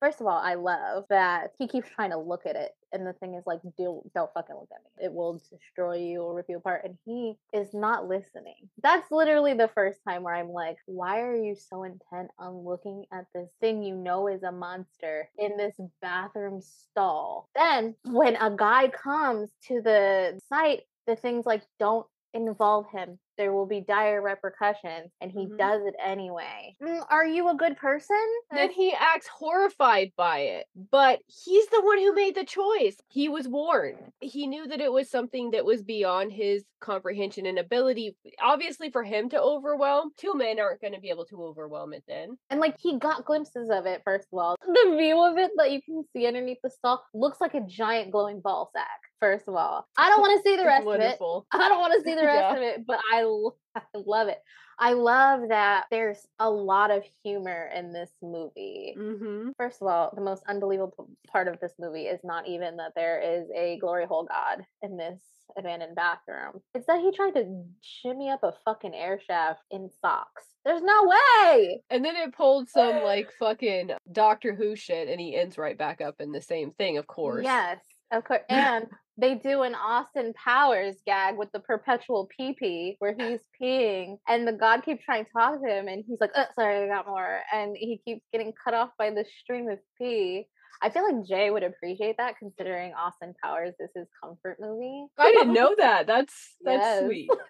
First 0.00 0.20
of 0.20 0.26
all, 0.26 0.38
I 0.38 0.54
love 0.54 1.04
that 1.10 1.50
he 1.58 1.66
keeps 1.66 1.88
trying 1.90 2.10
to 2.10 2.18
look 2.18 2.46
at 2.46 2.54
it, 2.54 2.70
and 2.92 3.06
the 3.06 3.12
thing 3.14 3.34
is 3.34 3.44
like, 3.46 3.60
don't 3.76 4.12
don't 4.14 4.32
fucking 4.32 4.54
look 4.54 4.68
at 4.74 4.82
me. 4.82 5.06
It 5.06 5.12
will 5.12 5.40
destroy 5.50 5.96
you 5.96 6.22
or 6.22 6.34
rip 6.34 6.46
you 6.48 6.56
apart. 6.56 6.82
And 6.84 6.96
he 7.04 7.36
is 7.52 7.74
not 7.74 8.08
listening. 8.08 8.68
That's 8.82 9.10
literally 9.10 9.54
the 9.54 9.70
first 9.74 10.00
time 10.06 10.22
where 10.22 10.34
I'm 10.34 10.50
like, 10.50 10.78
why 10.86 11.20
are 11.20 11.36
you 11.36 11.54
so 11.54 11.84
intent 11.84 12.30
on 12.38 12.64
looking 12.64 13.04
at 13.12 13.26
this 13.34 13.48
thing 13.60 13.82
you 13.82 13.94
know 13.94 14.28
is 14.28 14.42
a 14.42 14.52
monster 14.52 15.28
in 15.38 15.56
this 15.56 15.74
bathroom 16.00 16.60
stall? 16.60 17.48
Then 17.54 17.94
when 18.04 18.36
a 18.36 18.50
guy 18.50 18.88
comes 18.88 19.50
to 19.68 19.80
the 19.82 20.40
site, 20.48 20.82
the 21.06 21.16
thing's 21.16 21.46
like, 21.46 21.62
don't 21.78 22.06
involve 22.34 22.86
him. 22.90 23.18
There 23.38 23.52
will 23.52 23.66
be 23.66 23.80
dire 23.80 24.20
repercussions, 24.20 25.10
and 25.20 25.30
he 25.32 25.46
Mhm. 25.46 25.56
does 25.56 25.82
it 25.86 25.94
anyway. 26.04 26.74
Mm, 26.82 27.06
are 27.08 27.24
you 27.24 27.48
a 27.48 27.54
good 27.54 27.76
person? 27.76 28.16
Then 28.50 28.70
he 28.70 28.92
acts 28.92 29.28
horrified 29.28 30.12
by 30.16 30.40
it, 30.40 30.66
but 30.90 31.20
he's 31.26 31.66
the 31.68 31.80
one 31.82 31.98
who 31.98 32.12
made 32.14 32.34
the 32.34 32.44
choice. 32.44 33.00
He 33.08 33.28
was 33.28 33.48
warned. 33.48 34.12
He 34.20 34.46
knew 34.46 34.66
that 34.66 34.80
it 34.80 34.92
was 34.92 35.08
something 35.10 35.52
that 35.52 35.64
was 35.64 35.82
beyond 35.82 36.32
his 36.32 36.64
comprehension 36.80 37.46
and 37.46 37.58
ability. 37.58 38.16
Obviously, 38.40 38.90
for 38.90 39.02
him 39.02 39.28
to 39.30 39.40
overwhelm, 39.40 40.12
two 40.16 40.34
men 40.34 40.58
aren't 40.60 40.80
going 40.80 40.92
to 40.94 41.00
be 41.00 41.10
able 41.10 41.24
to 41.26 41.42
overwhelm 41.44 41.92
it 41.92 42.04
then. 42.06 42.36
And 42.50 42.60
like 42.60 42.76
he 42.78 42.98
got 42.98 43.24
glimpses 43.24 43.70
of 43.70 43.86
it, 43.86 44.02
first 44.04 44.28
of 44.32 44.38
all. 44.38 44.56
The 44.60 44.96
view 44.98 45.22
of 45.22 45.38
it 45.38 45.50
that 45.56 45.70
you 45.72 45.80
can 45.82 46.04
see 46.12 46.26
underneath 46.26 46.58
the 46.62 46.70
stall 46.70 47.02
looks 47.14 47.40
like 47.40 47.54
a 47.54 47.60
giant 47.60 48.10
glowing 48.10 48.40
ball 48.40 48.70
sack, 48.72 49.00
first 49.20 49.48
of 49.48 49.54
all. 49.54 49.86
I 49.96 50.08
don't 50.08 50.20
want 50.22 50.36
to 50.42 50.48
see 50.48 50.56
the 50.56 50.64
rest 50.64 50.86
of 50.86 51.00
it. 51.00 51.18
I 51.52 51.68
don't 51.68 51.80
want 51.80 51.94
to 51.94 52.02
see 52.02 52.14
the 52.14 52.22
rest 52.26 52.38
Yeah. 52.52 52.56
of 52.56 52.62
it, 52.62 52.86
but 52.86 53.00
I, 53.12 53.24
I 53.74 53.80
love 53.94 54.28
it. 54.28 54.42
I 54.80 54.92
love 54.92 55.48
that 55.48 55.86
there's 55.90 56.26
a 56.38 56.48
lot 56.48 56.90
of 56.90 57.02
humor 57.24 57.68
in 57.74 57.92
this 57.92 58.10
movie. 58.22 58.94
Mm-hmm. 58.96 59.50
First 59.56 59.82
of 59.82 59.88
all, 59.88 60.12
the 60.14 60.20
most 60.20 60.44
unbelievable 60.48 61.10
part 61.26 61.48
of 61.48 61.58
this 61.60 61.72
movie 61.80 62.04
is 62.04 62.20
not 62.22 62.46
even 62.46 62.76
that 62.76 62.92
there 62.94 63.20
is 63.20 63.48
a 63.56 63.78
glory 63.80 64.06
hole 64.06 64.24
god 64.24 64.64
in 64.82 64.96
this 64.96 65.20
abandoned 65.56 65.96
bathroom. 65.96 66.60
It's 66.74 66.86
that 66.86 67.00
he 67.00 67.10
tried 67.10 67.34
to 67.34 67.64
shimmy 67.80 68.30
up 68.30 68.42
a 68.42 68.52
fucking 68.64 68.94
air 68.94 69.20
shaft 69.26 69.62
in 69.70 69.90
socks. 70.00 70.44
There's 70.64 70.82
no 70.82 71.04
way. 71.04 71.82
And 71.90 72.04
then 72.04 72.16
it 72.16 72.34
pulled 72.34 72.68
some 72.68 73.02
like 73.04 73.32
fucking 73.38 73.92
Doctor 74.12 74.54
Who 74.54 74.76
shit, 74.76 75.08
and 75.08 75.20
he 75.20 75.36
ends 75.36 75.58
right 75.58 75.78
back 75.78 76.00
up 76.00 76.16
in 76.20 76.32
the 76.32 76.42
same 76.42 76.72
thing, 76.72 76.98
of 76.98 77.06
course. 77.06 77.44
Yes, 77.44 77.78
of 78.12 78.24
course. 78.24 78.42
And 78.48 78.86
they 79.20 79.34
do 79.34 79.62
an 79.62 79.74
Austin 79.74 80.32
Powers 80.34 80.96
gag 81.04 81.36
with 81.36 81.50
the 81.52 81.60
perpetual 81.60 82.28
pee 82.34 82.54
pee 82.58 82.96
where 83.00 83.14
he's 83.18 83.40
peeing 83.60 84.16
and 84.28 84.46
the 84.46 84.52
god 84.52 84.84
keeps 84.84 85.04
trying 85.04 85.24
to 85.24 85.30
talk 85.32 85.60
to 85.60 85.68
him 85.68 85.88
and 85.88 86.04
he's 86.06 86.20
like, 86.20 86.30
oh, 86.36 86.44
sorry, 86.54 86.84
I 86.84 86.86
got 86.86 87.06
more. 87.06 87.40
And 87.52 87.76
he 87.76 88.00
keeps 88.04 88.24
getting 88.32 88.52
cut 88.64 88.74
off 88.74 88.90
by 88.98 89.10
the 89.10 89.24
stream 89.40 89.68
of 89.68 89.78
pee. 89.98 90.46
I 90.80 90.90
feel 90.90 91.02
like 91.02 91.26
Jay 91.26 91.50
would 91.50 91.64
appreciate 91.64 92.16
that 92.18 92.38
considering 92.38 92.92
Austin 92.94 93.34
Powers 93.42 93.74
is 93.80 93.90
his 93.96 94.06
comfort 94.22 94.58
movie. 94.60 95.06
I 95.18 95.32
didn't 95.32 95.52
know 95.52 95.74
that. 95.78 96.06
That's 96.06 96.54
that's 96.64 96.82
Yes. 96.82 97.04
sweet. 97.04 97.30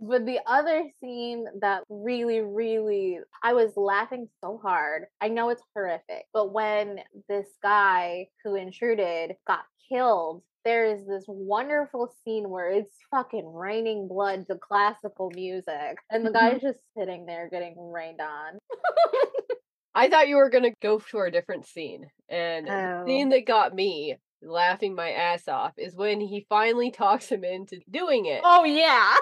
But 0.00 0.26
the 0.26 0.38
other 0.46 0.84
scene 1.00 1.46
that 1.60 1.82
really, 1.88 2.40
really, 2.40 3.18
I 3.42 3.52
was 3.52 3.72
laughing 3.76 4.28
so 4.40 4.60
hard. 4.62 5.06
I 5.20 5.26
know 5.28 5.48
it's 5.48 5.62
horrific, 5.74 6.26
but 6.32 6.52
when 6.52 7.00
this 7.28 7.48
guy 7.64 8.28
who 8.44 8.54
intruded 8.54 9.34
got 9.44 9.64
killed, 9.88 10.42
there 10.68 10.84
is 10.84 11.06
this 11.06 11.24
wonderful 11.26 12.12
scene 12.22 12.50
where 12.50 12.70
it's 12.70 12.94
fucking 13.10 13.50
raining 13.54 14.06
blood 14.06 14.46
to 14.48 14.54
classical 14.56 15.32
music, 15.34 15.96
and 16.10 16.26
the 16.26 16.30
mm-hmm. 16.30 16.52
guy's 16.52 16.60
just 16.60 16.80
sitting 16.94 17.24
there 17.24 17.48
getting 17.50 17.74
rained 17.90 18.20
on. 18.20 18.58
I 19.94 20.10
thought 20.10 20.28
you 20.28 20.36
were 20.36 20.50
gonna 20.50 20.74
go 20.82 20.98
for 20.98 21.24
a 21.24 21.32
different 21.32 21.64
scene, 21.64 22.04
and 22.28 22.66
the 22.66 23.00
Oh. 23.00 23.06
scene 23.06 23.30
that 23.30 23.46
got 23.46 23.74
me 23.74 24.18
laughing 24.42 24.94
my 24.94 25.10
ass 25.10 25.48
off 25.48 25.72
is 25.78 25.94
when 25.96 26.20
he 26.20 26.46
finally 26.48 26.90
talks 26.90 27.28
him 27.28 27.44
into 27.44 27.80
doing 27.90 28.26
it, 28.26 28.40
Oh, 28.44 28.64
yeah. 28.64 29.16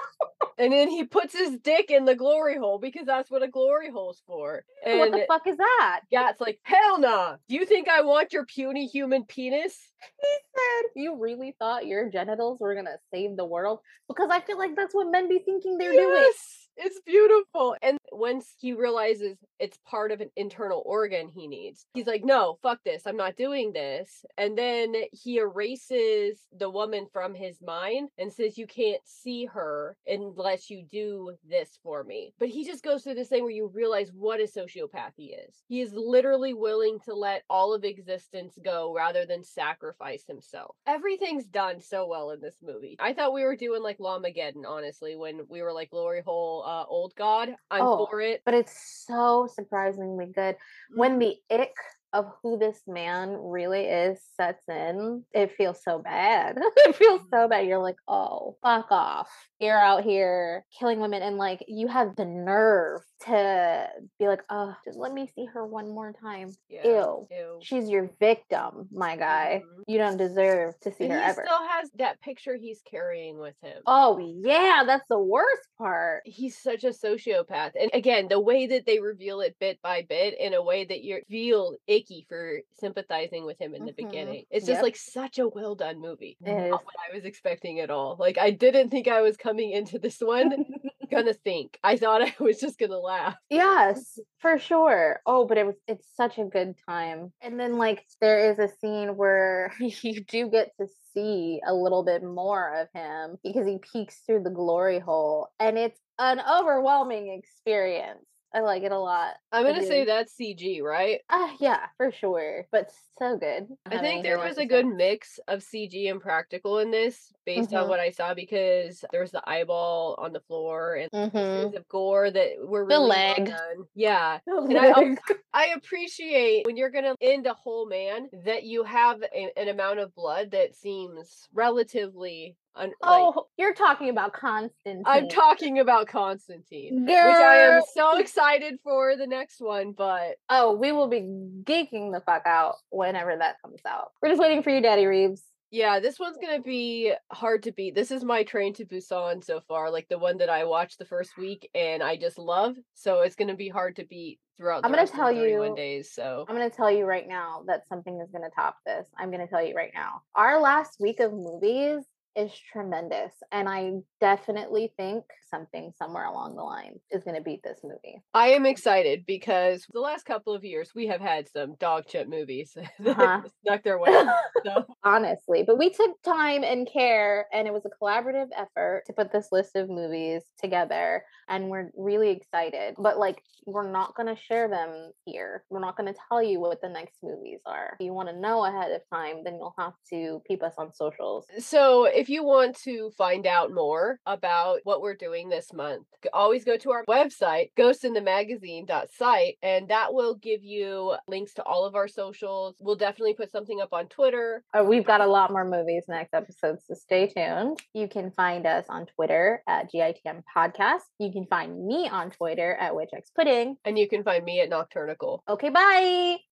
and 0.57 0.71
then 0.71 0.89
he 0.89 1.03
puts 1.03 1.37
his 1.37 1.57
dick 1.59 1.89
in 1.91 2.05
the 2.05 2.15
glory 2.15 2.57
hole 2.57 2.79
because 2.79 3.05
that's 3.05 3.29
what 3.31 3.43
a 3.43 3.47
glory 3.47 3.89
hole's 3.91 4.21
for. 4.27 4.63
And 4.85 4.99
what 4.99 5.11
the 5.11 5.25
fuck 5.27 5.47
is 5.47 5.57
that? 5.57 6.01
Gat's 6.11 6.41
like, 6.41 6.59
"Hell 6.63 6.99
nah! 6.99 7.37
Do 7.49 7.55
you 7.55 7.65
think 7.65 7.87
I 7.89 8.01
want 8.01 8.33
your 8.33 8.45
puny 8.45 8.85
human 8.87 9.23
penis?" 9.25 9.89
He 10.21 10.37
said, 10.55 10.91
You 10.95 11.17
really 11.19 11.55
thought 11.57 11.87
your 11.87 12.09
genitals 12.09 12.59
were 12.59 12.75
gonna 12.75 12.97
save 13.11 13.35
the 13.35 13.45
world? 13.45 13.79
Because 14.07 14.29
I 14.31 14.41
feel 14.41 14.57
like 14.57 14.75
that's 14.75 14.93
what 14.93 15.11
men 15.11 15.27
be 15.27 15.39
thinking 15.39 15.77
they're 15.77 15.91
doing. 15.91 16.31
It's 16.77 17.01
beautiful. 17.05 17.75
And 17.81 17.97
once 18.11 18.55
he 18.59 18.73
realizes 18.73 19.37
it's 19.59 19.79
part 19.85 20.11
of 20.11 20.21
an 20.21 20.29
internal 20.35 20.83
organ 20.85 21.27
he 21.27 21.47
needs, 21.47 21.85
he's 21.93 22.07
like, 22.07 22.23
no, 22.23 22.57
fuck 22.61 22.79
this. 22.83 23.03
I'm 23.05 23.17
not 23.17 23.35
doing 23.35 23.73
this. 23.73 24.25
And 24.37 24.57
then 24.57 24.93
he 25.11 25.37
erases 25.37 26.39
the 26.57 26.69
woman 26.69 27.07
from 27.11 27.33
his 27.33 27.57
mind 27.61 28.09
and 28.17 28.31
says, 28.31 28.57
you 28.57 28.67
can't 28.67 29.01
see 29.05 29.45
her 29.45 29.97
unless 30.07 30.69
you 30.69 30.85
do 30.91 31.33
this 31.49 31.79
for 31.83 32.03
me. 32.03 32.33
But 32.39 32.49
he 32.49 32.65
just 32.65 32.83
goes 32.83 33.03
through 33.03 33.15
this 33.15 33.29
thing 33.29 33.43
where 33.43 33.51
you 33.51 33.71
realize 33.73 34.11
what 34.13 34.39
a 34.39 34.43
sociopath 34.43 35.13
he 35.15 35.33
is. 35.33 35.63
He 35.67 35.81
is 35.81 35.93
literally 35.93 36.53
willing 36.53 36.99
to 37.05 37.13
let 37.13 37.43
all 37.49 37.73
of 37.73 37.83
existence 37.83 38.57
go 38.63 38.93
rather 38.95 39.25
than 39.25 39.43
sacrifice 39.43 40.25
himself. 40.27 40.75
Everything's 40.85 41.47
done 41.47 41.81
so 41.81 42.07
well 42.07 42.31
in 42.31 42.41
this 42.41 42.57
movie. 42.61 42.97
I 42.99 43.13
thought 43.13 43.33
we 43.33 43.43
were 43.43 43.55
doing 43.55 43.81
like 43.81 43.97
Llamageddon, 43.97 44.65
honestly, 44.67 45.15
when 45.15 45.41
we 45.49 45.61
were 45.61 45.73
like 45.73 45.89
Glory 45.89 46.21
Hole, 46.25 46.63
uh, 46.67 46.83
Old 46.87 47.13
God. 47.17 47.49
I'm 47.71 47.81
Oh, 47.81 48.05
for 48.09 48.21
it. 48.21 48.41
but 48.45 48.53
it's 48.53 49.05
so 49.07 49.47
surprisingly 49.51 50.27
good. 50.35 50.55
When 50.95 51.17
the 51.17 51.35
ick 51.49 51.73
of 52.13 52.25
who 52.41 52.57
this 52.57 52.79
man 52.87 53.35
really 53.39 53.83
is 53.85 54.17
sets 54.37 54.63
in 54.69 55.23
it 55.33 55.51
feels 55.57 55.83
so 55.83 55.99
bad. 55.99 56.57
It 56.87 56.95
feels 56.95 57.21
so 57.33 57.47
bad. 57.49 57.67
You're 57.67 57.81
like 57.83 57.97
oh 58.07 58.55
fuck 58.63 58.87
off. 58.91 59.29
You're 59.59 59.77
out 59.79 60.03
here 60.03 60.63
killing 60.79 60.99
women 61.01 61.21
and 61.21 61.37
like 61.37 61.63
you 61.67 61.87
have 61.87 62.15
the 62.15 62.25
nerve 62.25 63.01
to 63.21 63.87
be 64.19 64.27
like 64.27 64.43
oh 64.49 64.75
just 64.85 64.97
let 64.97 65.11
me 65.13 65.27
see 65.35 65.45
her 65.45 65.65
one 65.65 65.89
more 65.89 66.13
time 66.13 66.53
Yeah. 66.69 66.85
ew 66.85 67.27
Ew. 67.31 67.59
she's 67.63 67.89
your 67.89 68.09
victim 68.19 68.87
my 68.91 69.15
guy 69.15 69.63
Mhm. 69.65 69.83
you 69.87 69.97
don't 69.97 70.17
deserve 70.17 70.79
to 70.81 70.91
see 70.93 71.05
And 71.05 71.13
her 71.13 71.19
he 71.19 71.25
ever 71.25 71.43
still 71.45 71.67
has 71.67 71.89
that 71.95 72.21
picture 72.21 72.55
he's 72.55 72.81
carrying 72.83 73.39
with 73.39 73.55
him. 73.61 73.81
oh 73.87 74.17
yeah 74.19 74.83
that's 74.85 75.05
the 75.09 75.19
worst 75.19 75.67
part 75.77 76.21
he's 76.25 76.57
such 76.57 76.83
a 76.83 76.89
sociopath. 76.89 77.71
And 77.79 77.89
again, 77.93 78.27
the 78.29 78.39
way 78.39 78.67
that 78.67 78.85
they 78.85 78.99
reveal 78.99 79.41
it 79.41 79.55
bit 79.59 79.81
by 79.81 80.03
bit 80.07 80.37
in 80.39 80.53
a 80.53 80.61
way 80.61 80.85
that 80.85 81.03
you 81.03 81.21
feel 81.29 81.75
icky 81.87 82.25
for 82.29 82.61
sympathizing 82.79 83.45
with 83.45 83.59
him 83.59 83.73
in 83.75 83.85
the 83.85 83.91
Mhm. 83.91 83.95
beginning. 83.95 84.45
It's 84.49 84.65
just 84.65 84.77
Yep. 84.79 84.83
like 84.83 84.95
such 84.95 85.39
a 85.39 85.47
well 85.47 85.75
done 85.75 85.99
movie. 85.99 86.37
Not 86.41 86.83
what 86.85 86.95
I 87.09 87.15
was 87.15 87.25
expecting 87.25 87.79
at 87.79 87.89
all. 87.89 88.15
Like 88.19 88.37
I 88.37 88.51
didn't 88.51 88.89
think 88.89 89.07
I 89.07 89.21
was 89.21 89.37
coming 89.37 89.71
into 89.71 89.99
this 89.99 90.19
one 90.19 90.49
gonna 91.09 91.33
think. 91.33 91.77
I 91.83 91.97
thought 91.97 92.21
I 92.21 92.33
was 92.39 92.59
just 92.59 92.77
gonna 92.79 92.99
laugh. 92.99 93.35
Yes, 93.49 94.19
for 94.39 94.59
sure. 94.59 95.21
Oh, 95.25 95.45
but 95.45 95.57
it 95.57 95.65
was 95.65 95.75
it's 95.87 96.07
such 96.15 96.37
a 96.37 96.45
good 96.45 96.75
time. 96.87 97.31
And 97.41 97.59
then 97.59 97.77
like 97.77 98.05
there 98.21 98.51
is 98.51 98.59
a 98.59 98.69
scene 98.79 99.15
where 99.15 99.73
you 99.79 100.23
do 100.23 100.49
get 100.49 100.71
to 100.79 100.87
see 101.13 101.61
a 101.65 101.73
little 101.73 102.03
bit 102.03 102.23
more 102.23 102.81
of 102.81 102.87
him 102.93 103.37
because 103.43 103.67
he 103.67 103.79
peeks 103.79 104.21
through 104.25 104.43
the 104.43 104.49
glory 104.49 104.99
hole 104.99 105.49
and 105.59 105.77
it's 105.77 105.99
an 106.19 106.41
overwhelming 106.41 107.33
experience. 107.33 108.25
I 108.53 108.61
like 108.61 108.83
it 108.83 108.91
a 108.91 108.99
lot. 108.99 109.35
I'm 109.51 109.65
gonna 109.65 109.83
say 109.83 110.05
that's 110.05 110.33
CG, 110.33 110.81
right? 110.81 111.19
Ah, 111.29 111.53
yeah, 111.59 111.87
for 111.97 112.11
sure. 112.11 112.65
But 112.71 112.91
so 113.19 113.37
good. 113.37 113.67
I 113.85 113.97
think 113.97 114.23
there 114.23 114.37
was 114.39 114.57
a 114.57 114.65
good 114.65 114.85
mix 114.87 115.37
of 115.47 115.59
CG 115.59 116.09
and 116.09 116.21
practical 116.21 116.79
in 116.79 116.89
this 116.89 117.33
based 117.45 117.73
on 117.73 117.85
Mhm. 117.85 117.89
what 117.89 117.99
I 117.99 118.09
saw 118.11 118.33
because 118.33 119.03
there 119.11 119.21
was 119.21 119.31
the 119.31 119.47
eyeball 119.49 120.15
on 120.17 120.31
the 120.33 120.39
floor 120.41 120.95
and 120.95 121.11
Mhm. 121.11 121.61
scenes 121.63 121.75
of 121.75 121.87
gore 121.89 122.31
that 122.31 122.57
were 122.59 122.83
The 122.85 122.95
really 122.95 123.09
well 123.09 123.35
leg. 123.35 123.45
done. 123.47 123.85
Yeah. 123.95 124.39
The 124.45 124.57
And 124.57 124.77
I. 124.79 125.17
I 125.53 125.67
appreciate 125.75 126.65
when 126.67 126.77
you're 126.77 126.91
gonna 126.91 127.15
end 127.19 127.47
a 127.47 127.53
whole 127.53 127.87
man 127.87 128.29
that 128.45 128.63
you 128.63 128.83
have 128.83 129.23
a, 129.23 129.51
an 129.59 129.69
amount 129.69 129.99
of 129.99 130.13
blood 130.13 130.51
that 130.51 130.75
seems 130.75 131.47
relatively 131.51 132.55
un, 132.77 132.87
like 132.89 132.93
Oh, 133.01 133.47
you're 133.57 133.73
talking 133.73 134.09
about 134.09 134.33
Constantine. 134.33 135.03
I'm 135.05 135.29
talking 135.29 135.79
about 135.79 136.07
Constantine, 136.07 137.05
which 137.05 137.13
I 137.15 137.57
am 137.57 137.81
so 137.93 138.17
excited 138.17 138.79
for 138.83 139.15
the 139.15 139.27
next 139.27 139.59
one, 139.59 139.91
but 139.91 140.35
Oh, 140.49 140.75
we 140.75 140.91
will 140.91 141.07
be 141.07 141.21
geeking 141.63 142.11
the 142.13 142.21
fuck 142.25 142.43
out 142.45 142.75
whenever 142.89 143.35
that 143.37 143.55
comes 143.61 143.81
out. 143.87 144.11
We're 144.21 144.29
just 144.29 144.41
waiting 144.41 144.63
for 144.63 144.69
you, 144.69 144.81
Daddy 144.81 145.05
Reeves. 145.05 145.43
yeah, 145.71 145.99
this 145.99 146.17
one's 146.19 146.37
gonna 146.37 146.61
be 146.61 147.13
hard 147.31 147.63
to 147.63 147.71
beat. 147.71 147.93
This 147.95 148.11
is 148.11 148.23
my 148.23 148.43
train 148.43 148.73
to 148.75 148.85
Busan 148.85 149.43
so 149.43 149.59
far, 149.67 149.91
like 149.91 150.07
the 150.09 150.17
one 150.17 150.37
that 150.37 150.49
I 150.49 150.63
watched 150.63 150.97
the 150.99 151.05
first 151.05 151.37
week 151.37 151.69
and 151.75 152.01
I 152.01 152.15
just 152.15 152.37
love. 152.37 152.75
So 152.93 153.21
it's 153.21 153.35
gonna 153.35 153.55
be 153.55 153.67
hard 153.69 153.95
to 153.97 154.05
beat 154.05 154.39
throughout. 154.57 154.81
The 154.81 154.87
I'm 154.87 154.93
gonna 154.93 155.05
tell 155.07 155.27
31 155.27 155.69
you- 155.71 155.75
days. 155.75 156.11
So 156.13 156.45
I'm 156.47 156.55
going 156.55 156.67
to 156.69 156.75
tell 156.75 156.89
you 156.89 157.05
right 157.05 157.27
now 157.27 157.63
that 157.67 157.87
something 157.87 158.19
is 158.21 158.31
going 158.31 158.43
to 158.43 158.49
top 158.55 158.77
this. 158.87 159.07
I'm 159.15 159.29
going 159.29 159.41
to 159.41 159.47
tell 159.47 159.63
you 159.63 159.75
right 159.75 159.91
now. 159.93 160.23
Our 160.33 160.59
last 160.59 160.97
week 160.99 161.19
of 161.19 161.31
movies 161.31 162.03
is 162.37 162.51
tremendous. 162.71 163.31
And 163.51 163.67
I 163.67 163.93
definitely 164.21 164.93
think 164.95 165.23
something 165.49 165.91
somewhere 165.97 166.25
along 166.25 166.55
the 166.55 166.61
line 166.63 166.99
is 167.09 167.23
going 167.23 167.35
to 167.35 167.41
beat 167.41 167.61
this 167.63 167.79
movie. 167.83 168.21
I 168.33 168.49
am 168.49 168.65
excited 168.65 169.25
because 169.25 169.85
the 169.93 169.99
last 170.01 170.25
couple 170.25 170.53
of 170.53 170.63
years 170.65 170.91
we 170.93 171.07
have 171.07 171.21
had 171.21 171.49
some 171.49 171.75
dog 171.79 172.05
chip 172.07 172.27
movies 172.27 172.77
that 172.99 173.17
Uh-huh. 173.17 173.41
snuck 173.65 173.83
their 173.83 173.97
way. 173.97 174.11
So 174.65 174.85
Honestly, 175.03 175.63
but 175.65 175.77
we 175.77 175.89
took 175.91 176.21
time 176.23 176.63
and 176.63 176.89
care, 176.91 177.45
and 177.53 177.67
it 177.67 177.73
was 177.73 177.85
a 177.85 177.89
collaborative 178.03 178.47
effort 178.57 179.03
to 179.07 179.13
put 179.13 179.31
this 179.31 179.47
list 179.51 179.75
of 179.75 179.87
movies 179.89 180.43
together. 180.61 181.23
And 181.47 181.69
we're 181.69 181.91
really 181.95 182.29
excited. 182.31 182.95
But 182.97 183.17
like, 183.17 183.41
we're 183.65 183.89
not 183.89 184.15
going 184.15 184.33
to 184.33 184.41
share 184.41 184.67
them 184.67 185.11
here. 185.25 185.63
We're 185.69 185.79
not 185.79 185.95
going 185.95 186.11
to 186.13 186.19
tell 186.27 186.41
you 186.43 186.59
what 186.59 186.81
the 186.81 186.89
next 186.89 187.17
movies 187.23 187.59
are. 187.65 187.95
If 187.99 188.03
you 188.05 188.13
want 188.13 188.29
to 188.29 188.37
know 188.37 188.65
ahead 188.65 188.91
of 188.91 189.01
time, 189.13 189.43
then 189.45 189.55
you'll 189.55 189.75
have 189.77 189.93
to 190.09 190.41
peep 190.47 190.63
us 190.63 190.73
on 190.77 190.93
socials. 190.93 191.45
So, 191.59 192.05
if 192.05 192.26
if 192.27 192.31
you 192.31 192.43
want 192.43 192.77
to 192.83 193.09
find 193.17 193.47
out 193.47 193.73
more 193.73 194.19
about 194.25 194.79
what 194.83 195.01
we're 195.01 195.15
doing 195.15 195.47
this 195.47 195.71
month, 195.71 196.05
always 196.33 196.65
go 196.65 196.75
to 196.75 196.91
our 196.91 197.05
website, 197.05 197.69
ghostinthemagazine.site, 197.77 199.55
and 199.63 199.87
that 199.87 200.13
will 200.13 200.35
give 200.35 200.61
you 200.61 201.15
links 201.29 201.53
to 201.53 201.63
all 201.63 201.85
of 201.85 201.95
our 201.95 202.09
socials. 202.09 202.75
We'll 202.79 202.97
definitely 202.97 203.35
put 203.35 203.49
something 203.49 203.79
up 203.79 203.93
on 203.93 204.07
Twitter. 204.07 204.61
Uh, 204.77 204.83
we've 204.83 205.05
got 205.05 205.21
a 205.21 205.25
lot 205.25 205.51
more 205.51 205.63
movies 205.63 206.03
next 206.09 206.33
episode, 206.33 206.79
so 206.85 206.95
stay 206.95 207.27
tuned. 207.27 207.79
You 207.93 208.09
can 208.09 208.31
find 208.31 208.65
us 208.65 208.83
on 208.89 209.05
Twitter 209.05 209.63
at 209.65 209.89
GITM 209.89 210.43
Podcast. 210.53 211.03
You 211.19 211.31
can 211.31 211.45
find 211.45 211.87
me 211.87 212.09
on 212.09 212.31
Twitter 212.31 212.73
at 212.73 212.91
WitchXPudding. 212.91 213.75
And 213.85 213.97
you 213.97 214.09
can 214.09 214.23
find 214.23 214.43
me 214.43 214.59
at 214.59 214.67
Nocturnical. 214.67 215.43
Okay, 215.47 215.69
bye. 215.69 216.46